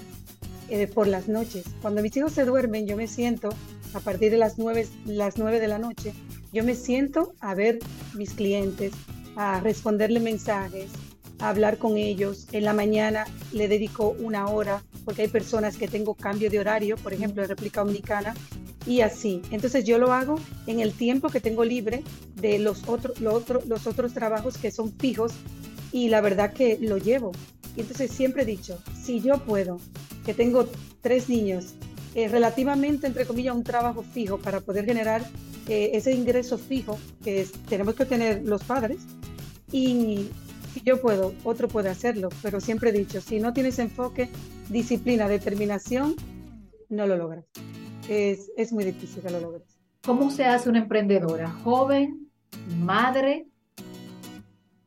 [0.70, 1.66] eh, por las noches.
[1.82, 3.50] Cuando mis hijos se duermen, yo me siento
[3.94, 6.14] a partir de las 9, las 9 de la noche,
[6.54, 7.80] yo me siento a ver
[8.14, 8.94] mis clientes,
[9.36, 10.90] a responderle mensajes,
[11.40, 12.48] a hablar con ellos.
[12.52, 16.98] En la mañana le dedico una hora porque hay personas que tengo cambio de horario,
[16.98, 18.34] por ejemplo, en República Dominicana,
[18.86, 19.42] y así.
[19.52, 22.04] Entonces yo lo hago en el tiempo que tengo libre
[22.36, 25.34] de los, otros los otros trabajos que son fijos
[25.92, 27.32] y la verdad que lo llevo.
[27.76, 29.80] Y entonces siempre he dicho, si yo puedo,
[30.26, 30.68] que tengo
[31.02, 31.74] tres niños,
[32.16, 35.22] eh, relativamente, entre comillas, un trabajo fijo para poder generar
[35.68, 39.00] eh, ese ingreso fijo que tenemos que tener los padres,
[39.76, 40.30] y
[40.86, 44.30] yo puedo, otro puede hacerlo, pero siempre he dicho, si no tienes enfoque,
[44.70, 46.16] disciplina, determinación,
[46.90, 47.46] no lo logras.
[48.08, 49.64] Es, es muy difícil que lo logres.
[50.06, 52.30] ¿Cómo se hace una emprendedora joven,
[52.78, 53.48] madre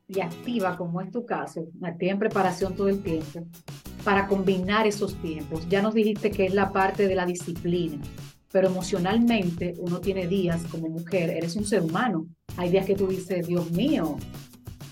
[0.07, 3.46] y activa, como es tu caso, activa en preparación todo el tiempo,
[4.05, 5.68] para combinar esos tiempos?
[5.68, 7.98] Ya nos dijiste que es la parte de la disciplina,
[8.53, 12.27] pero emocionalmente uno tiene días como mujer, eres un ser humano.
[12.57, 14.16] Hay días que tú dices, Dios mío,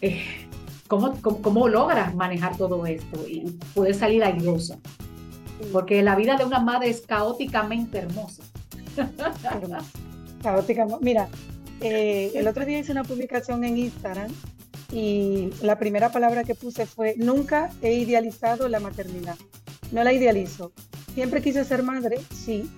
[0.00, 0.22] eh,
[0.88, 4.78] ¿cómo, cómo, logras manejar todo esto y poder salir airosa?
[5.72, 8.42] Porque la vida de una madre es caóticamente hermosa.
[10.42, 10.86] Caótica.
[11.00, 11.28] Mira,
[11.80, 14.30] eh, el otro día hice una publicación en Instagram
[14.92, 19.36] y la primera palabra que puse fue, nunca he idealizado la maternidad.
[19.92, 20.72] No la idealizo.
[21.14, 22.70] Siempre quise ser madre, sí.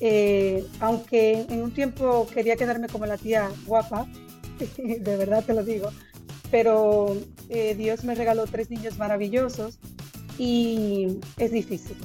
[0.00, 4.06] Eh, aunque en un tiempo quería quedarme como la tía guapa,
[4.76, 5.90] de verdad te lo digo,
[6.50, 7.16] pero
[7.48, 9.78] eh, Dios me regaló tres niños maravillosos
[10.38, 11.96] y es difícil.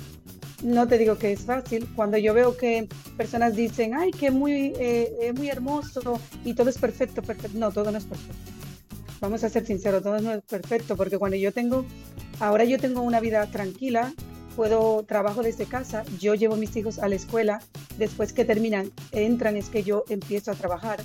[0.64, 1.88] No te digo que es fácil.
[1.96, 6.78] Cuando yo veo que personas dicen, ay, que muy, eh, muy hermoso y todo es
[6.78, 7.58] perfecto, perfecto.
[7.58, 8.52] No, todo no es perfecto.
[9.22, 11.86] Vamos a ser sinceros, todo no es perfecto, porque cuando yo tengo,
[12.40, 14.12] ahora yo tengo una vida tranquila,
[14.56, 17.62] puedo trabajo desde casa, yo llevo mis hijos a la escuela,
[18.00, 21.02] después que terminan, entran, es que yo empiezo a trabajar.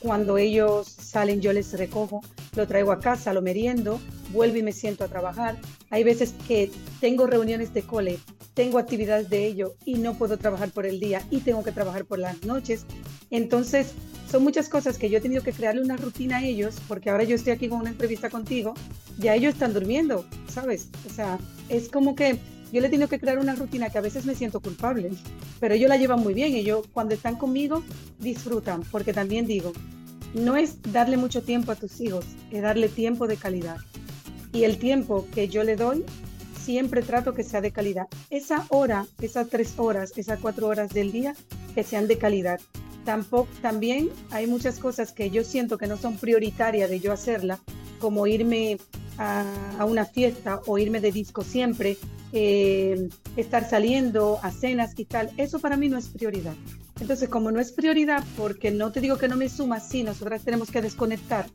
[0.00, 2.20] Cuando ellos salen, yo les recojo,
[2.54, 4.00] lo traigo a casa, lo meriendo,
[4.32, 5.56] vuelvo y me siento a trabajar.
[5.90, 8.18] Hay veces que tengo reuniones de cole,
[8.54, 12.04] tengo actividades de ello y no puedo trabajar por el día y tengo que trabajar
[12.04, 12.84] por las noches.
[13.30, 13.92] Entonces,
[14.30, 17.24] son muchas cosas que yo he tenido que crearle una rutina a ellos, porque ahora
[17.24, 18.74] yo estoy aquí con una entrevista contigo,
[19.18, 20.88] ya ellos están durmiendo, ¿sabes?
[21.08, 21.38] O sea,
[21.68, 22.38] es como que
[22.76, 25.10] yo le he tenido que crear una rutina que a veces me siento culpable,
[25.60, 27.82] pero ellos la llevan muy bien y yo cuando están conmigo
[28.18, 29.72] disfrutan, porque también digo,
[30.34, 33.78] no es darle mucho tiempo a tus hijos, es darle tiempo de calidad.
[34.52, 36.04] Y el tiempo que yo le doy,
[36.60, 38.08] siempre trato que sea de calidad.
[38.28, 41.34] Esa hora, esas tres horas, esas cuatro horas del día,
[41.74, 42.60] que sean de calidad.
[43.06, 47.58] tampoco, también hay muchas cosas que yo siento que no son prioritarias de yo hacerla,
[47.98, 48.78] como irme
[49.18, 51.96] a, una fiesta o irme de disco siempre,
[52.32, 56.54] eh, estar saliendo a cenas y tal, eso para mí no es prioridad.
[57.00, 60.42] Entonces, como no es prioridad, porque no te digo que no me suma, sí, nosotras
[60.42, 61.46] tenemos que desconectar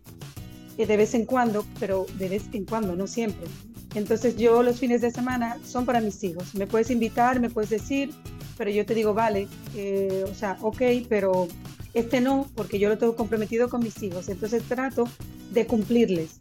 [0.77, 3.47] eh, de vez en cuando, pero de vez en cuando, no siempre.
[3.95, 6.55] Entonces yo los fines de semana son para mis hijos.
[6.55, 8.11] Me puedes invitar, me puedes decir,
[8.57, 11.47] pero yo te digo, vale, eh, o sea, ok, pero
[11.93, 14.29] este no, porque yo lo tengo comprometido con mis hijos.
[14.29, 15.05] Entonces trato
[15.51, 16.39] de cumplirles.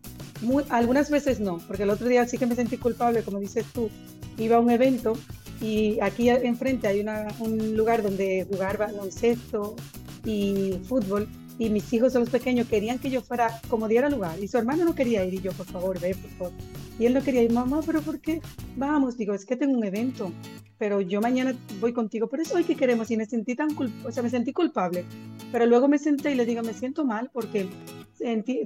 [0.71, 3.91] Algunas veces no, porque el otro día sí que me sentí culpable, como dices tú,
[4.39, 5.13] iba a un evento
[5.61, 7.05] y aquí enfrente hay
[7.41, 9.77] un lugar donde jugar baloncesto
[10.25, 11.29] y fútbol
[11.61, 14.57] y mis hijos son los pequeños querían que yo fuera como diera lugar y su
[14.57, 16.53] hermano no quería ir y yo por favor ve por favor.
[16.99, 18.41] Y él no quería ir mamá pero por qué
[18.77, 20.33] vamos digo es que tengo un evento
[20.79, 23.69] pero yo mañana voy contigo por eso hoy que queremos y me sentí tan
[24.05, 25.05] o sea me sentí culpable.
[25.53, 27.69] Pero luego me senté y le digo me siento mal porque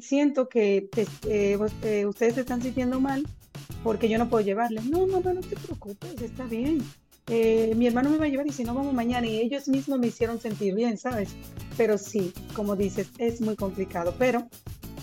[0.01, 3.27] siento que eh, eh, ustedes se están sintiendo mal
[3.83, 6.79] porque yo no puedo llevarle no mamá no te preocupes está bien
[7.29, 9.99] eh, mi hermano me va a llevar y si no vamos mañana y ellos mismos
[9.99, 11.31] me hicieron sentir bien, ¿sabes?
[11.77, 14.15] Pero sí, como dices, es muy complicado.
[14.19, 14.47] Pero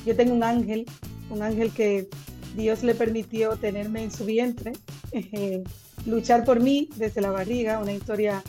[0.06, 0.86] yo tengo un ángel,
[1.30, 2.08] un ángel que
[2.56, 4.74] Dios le permitió tenerme en su vientre,
[5.12, 5.64] eh,
[6.06, 8.44] luchar por mí desde la barriga, una historia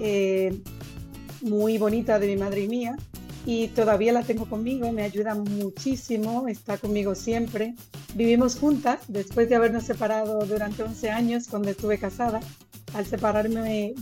[0.00, 0.56] eh,
[1.42, 2.96] muy bonita de mi madre y mía.
[3.50, 7.74] Y todavía la tengo conmigo, me ayuda muchísimo, está conmigo siempre.
[8.14, 12.40] Vivimos juntas después de habernos separado durante 11 años cuando estuve casada
[12.92, 13.94] al separarme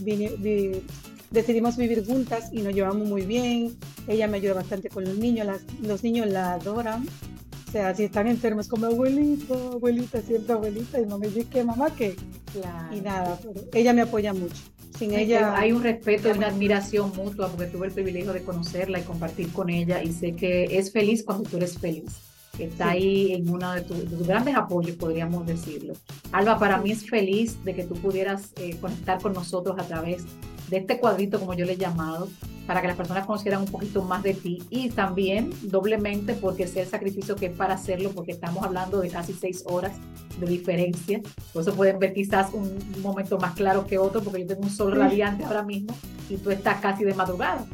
[1.31, 3.77] decidimos vivir juntas y nos llevamos muy bien.
[4.09, 5.47] Ella me ayuda bastante con los niños,
[5.81, 7.07] los niños la adoran.
[7.69, 11.63] O sea, si están enfermos, como abuelita, abuelita, siempre abuelita, y no me dice que
[11.63, 12.17] mamá, que.
[12.93, 13.39] Y nada,
[13.73, 14.61] ella me apoya mucho.
[14.97, 15.55] Sin ella.
[15.55, 19.51] Hay un respeto y una admiración mutua, porque tuve el privilegio de conocerla y compartir
[19.51, 22.21] con ella, y sé que es feliz cuando tú eres feliz
[22.59, 25.93] está ahí en uno de, tus grandes apoyos, podríamos decirlo.
[26.31, 30.23] Alba, para mí es feliz de que tú pudieras eh, conectar con nosotros a través
[30.69, 32.29] de este cuadrito, como yo le he llamado,
[32.67, 36.81] para que las personas conocieran un poquito más de ti y también doblemente porque sé
[36.81, 39.93] el sacrificio que es para hacerlo, porque estamos hablando de casi seis horas
[40.37, 41.21] de diferencia.
[41.53, 44.69] Por eso pueden ver quizás un momento más claro que otro, porque yo tengo un
[44.69, 45.95] sol radiante ahora mismo
[46.29, 47.65] y tú estás casi de madrugada.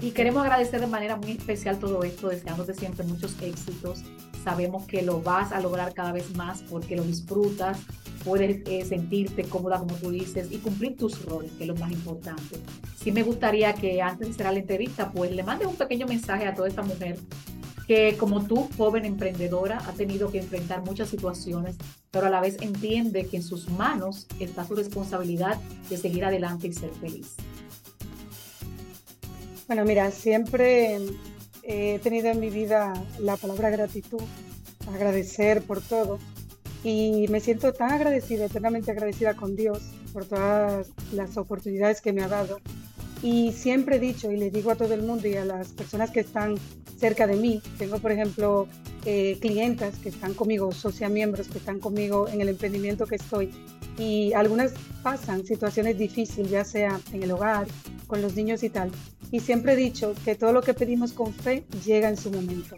[0.00, 4.02] Y queremos agradecer de manera muy especial todo esto, deseándote siempre muchos éxitos.
[4.42, 7.78] Sabemos que lo vas a lograr cada vez más porque lo disfrutas,
[8.24, 11.90] puedes eh, sentirte cómoda como tú dices y cumplir tus roles, que es lo más
[11.92, 12.56] importante.
[12.96, 16.46] Sí me gustaría que antes de cerrar la entrevista, pues le mandes un pequeño mensaje
[16.46, 17.18] a toda esta mujer
[17.86, 21.76] que como tú, joven emprendedora, ha tenido que enfrentar muchas situaciones,
[22.10, 25.58] pero a la vez entiende que en sus manos está su responsabilidad
[25.90, 27.34] de seguir adelante y ser feliz.
[29.66, 30.98] Bueno, mira, siempre
[31.62, 34.22] he tenido en mi vida la palabra gratitud,
[34.92, 36.18] agradecer por todo.
[36.84, 42.22] Y me siento tan agradecida, eternamente agradecida con Dios por todas las oportunidades que me
[42.22, 42.58] ha dado.
[43.22, 46.10] Y siempre he dicho y le digo a todo el mundo y a las personas
[46.10, 46.56] que están
[46.98, 48.68] cerca de mí, tengo por ejemplo
[49.04, 53.50] eh, clientas que están conmigo, socios miembros que están conmigo en el emprendimiento que estoy.
[53.98, 54.72] Y algunas
[55.02, 57.66] pasan situaciones difíciles, ya sea en el hogar,
[58.06, 58.90] con los niños y tal.
[59.30, 62.76] Y siempre he dicho que todo lo que pedimos con fe llega en su momento.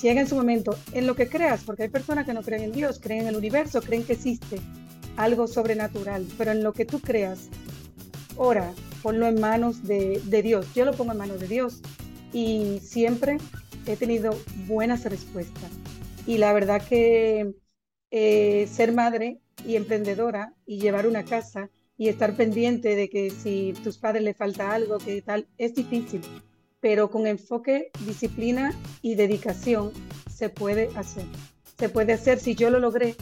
[0.00, 2.72] Llega en su momento en lo que creas, porque hay personas que no creen en
[2.72, 4.60] Dios, creen en el universo, creen que existe
[5.16, 7.48] algo sobrenatural, pero en lo que tú creas,
[8.36, 8.72] ora,
[9.02, 10.66] ponlo en manos de, Dios.
[10.74, 11.80] Yo lo pongo en manos de Dios
[12.32, 13.38] y siempre
[13.86, 14.36] he tenido
[14.66, 15.70] buenas respuestas.
[16.26, 17.54] Y la verdad que
[18.10, 23.74] eh, ser madre y emprendedora y llevar una casa y estar pendiente de que si
[23.84, 26.22] tus padres le falta algo, que tal, es difícil,
[26.80, 29.92] pero con enfoque, disciplina y dedicación
[30.32, 31.24] se puede hacer.
[31.78, 33.14] Se puede hacer si yo lo logré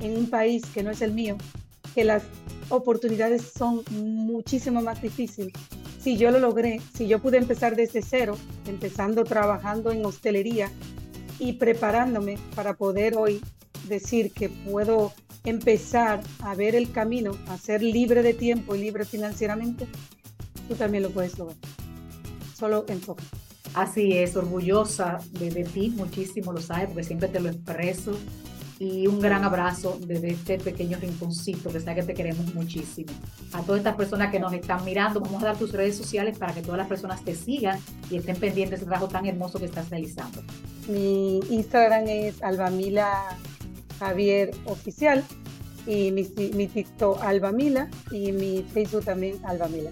[0.00, 1.36] en un país que no es el mío,
[1.94, 2.24] que las
[2.68, 5.52] oportunidades son muchísimo más difíciles.
[6.00, 8.36] Si yo lo logré, si yo pude empezar desde cero,
[8.66, 10.70] empezando trabajando en hostelería
[11.38, 13.40] y preparándome para poder hoy
[13.88, 15.12] decir que puedo
[15.44, 19.86] empezar a ver el camino a ser libre de tiempo y libre financieramente,
[20.68, 21.56] tú también lo puedes lograr.
[22.54, 23.24] Solo enfoca.
[23.74, 28.12] Así es, orgullosa de, ti muchísimo, lo sabes, porque siempre te lo expreso.
[28.78, 33.12] Y un gran abrazo desde este pequeño rinconcito, que sabes que te queremos muchísimo.
[33.52, 36.52] A todas estas personas que nos están mirando, vamos a dar tus redes sociales para
[36.52, 37.78] que todas las personas te sigan
[38.10, 40.42] y estén pendientes de ese trabajo tan hermoso que estás realizando.
[40.88, 43.38] Mi Instagram es albamila
[43.98, 45.24] Javier Oficial
[45.86, 49.90] y mi, mi TikTok Alba Mila y mi Facebook también Alba Mila,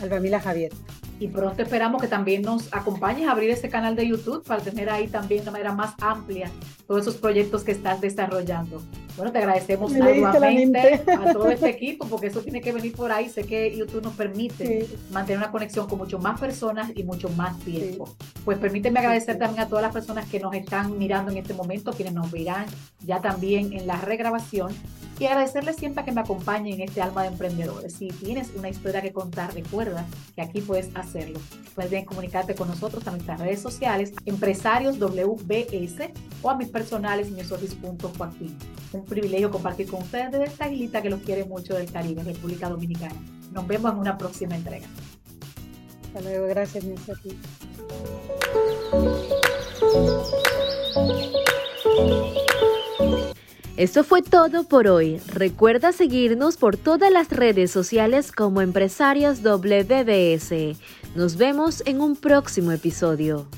[0.00, 0.72] Alba Mila Javier.
[1.20, 4.88] Y pronto esperamos que también nos acompañes a abrir ese canal de YouTube para tener
[4.88, 6.50] ahí también de manera más amplia
[6.86, 8.82] todos esos proyectos que estás desarrollando.
[9.20, 13.28] Bueno, te agradecemos nuevamente a todo este equipo porque eso tiene que venir por ahí.
[13.28, 17.58] Sé que YouTube nos permite mantener una conexión con mucho más personas y mucho más
[17.58, 18.16] tiempo.
[18.46, 21.92] Pues permíteme agradecer también a todas las personas que nos están mirando en este momento,
[21.92, 22.64] quienes nos verán
[23.04, 24.72] ya también en la regrabación
[25.20, 27.92] y agradecerles siempre a que me acompañen en este alma de emprendedores.
[27.92, 31.38] Si tienes una historia que contar, recuerda que aquí puedes hacerlo.
[31.74, 36.10] Puedes comunicarte con nosotros a nuestras redes sociales, empresarios WBS
[36.40, 37.28] o a mis personales
[38.16, 38.56] Joaquín.
[39.10, 43.16] Privilegio compartir con ustedes desde esta islita que los quiere mucho del Caribe, República Dominicana.
[43.50, 44.86] Nos vemos en una próxima entrega.
[46.06, 47.36] Hasta luego, gracias, Joaquín.
[53.76, 55.18] Esto fue todo por hoy.
[55.26, 60.76] Recuerda seguirnos por todas las redes sociales como Empresarios WBS.
[61.16, 63.48] Nos vemos en un próximo episodio.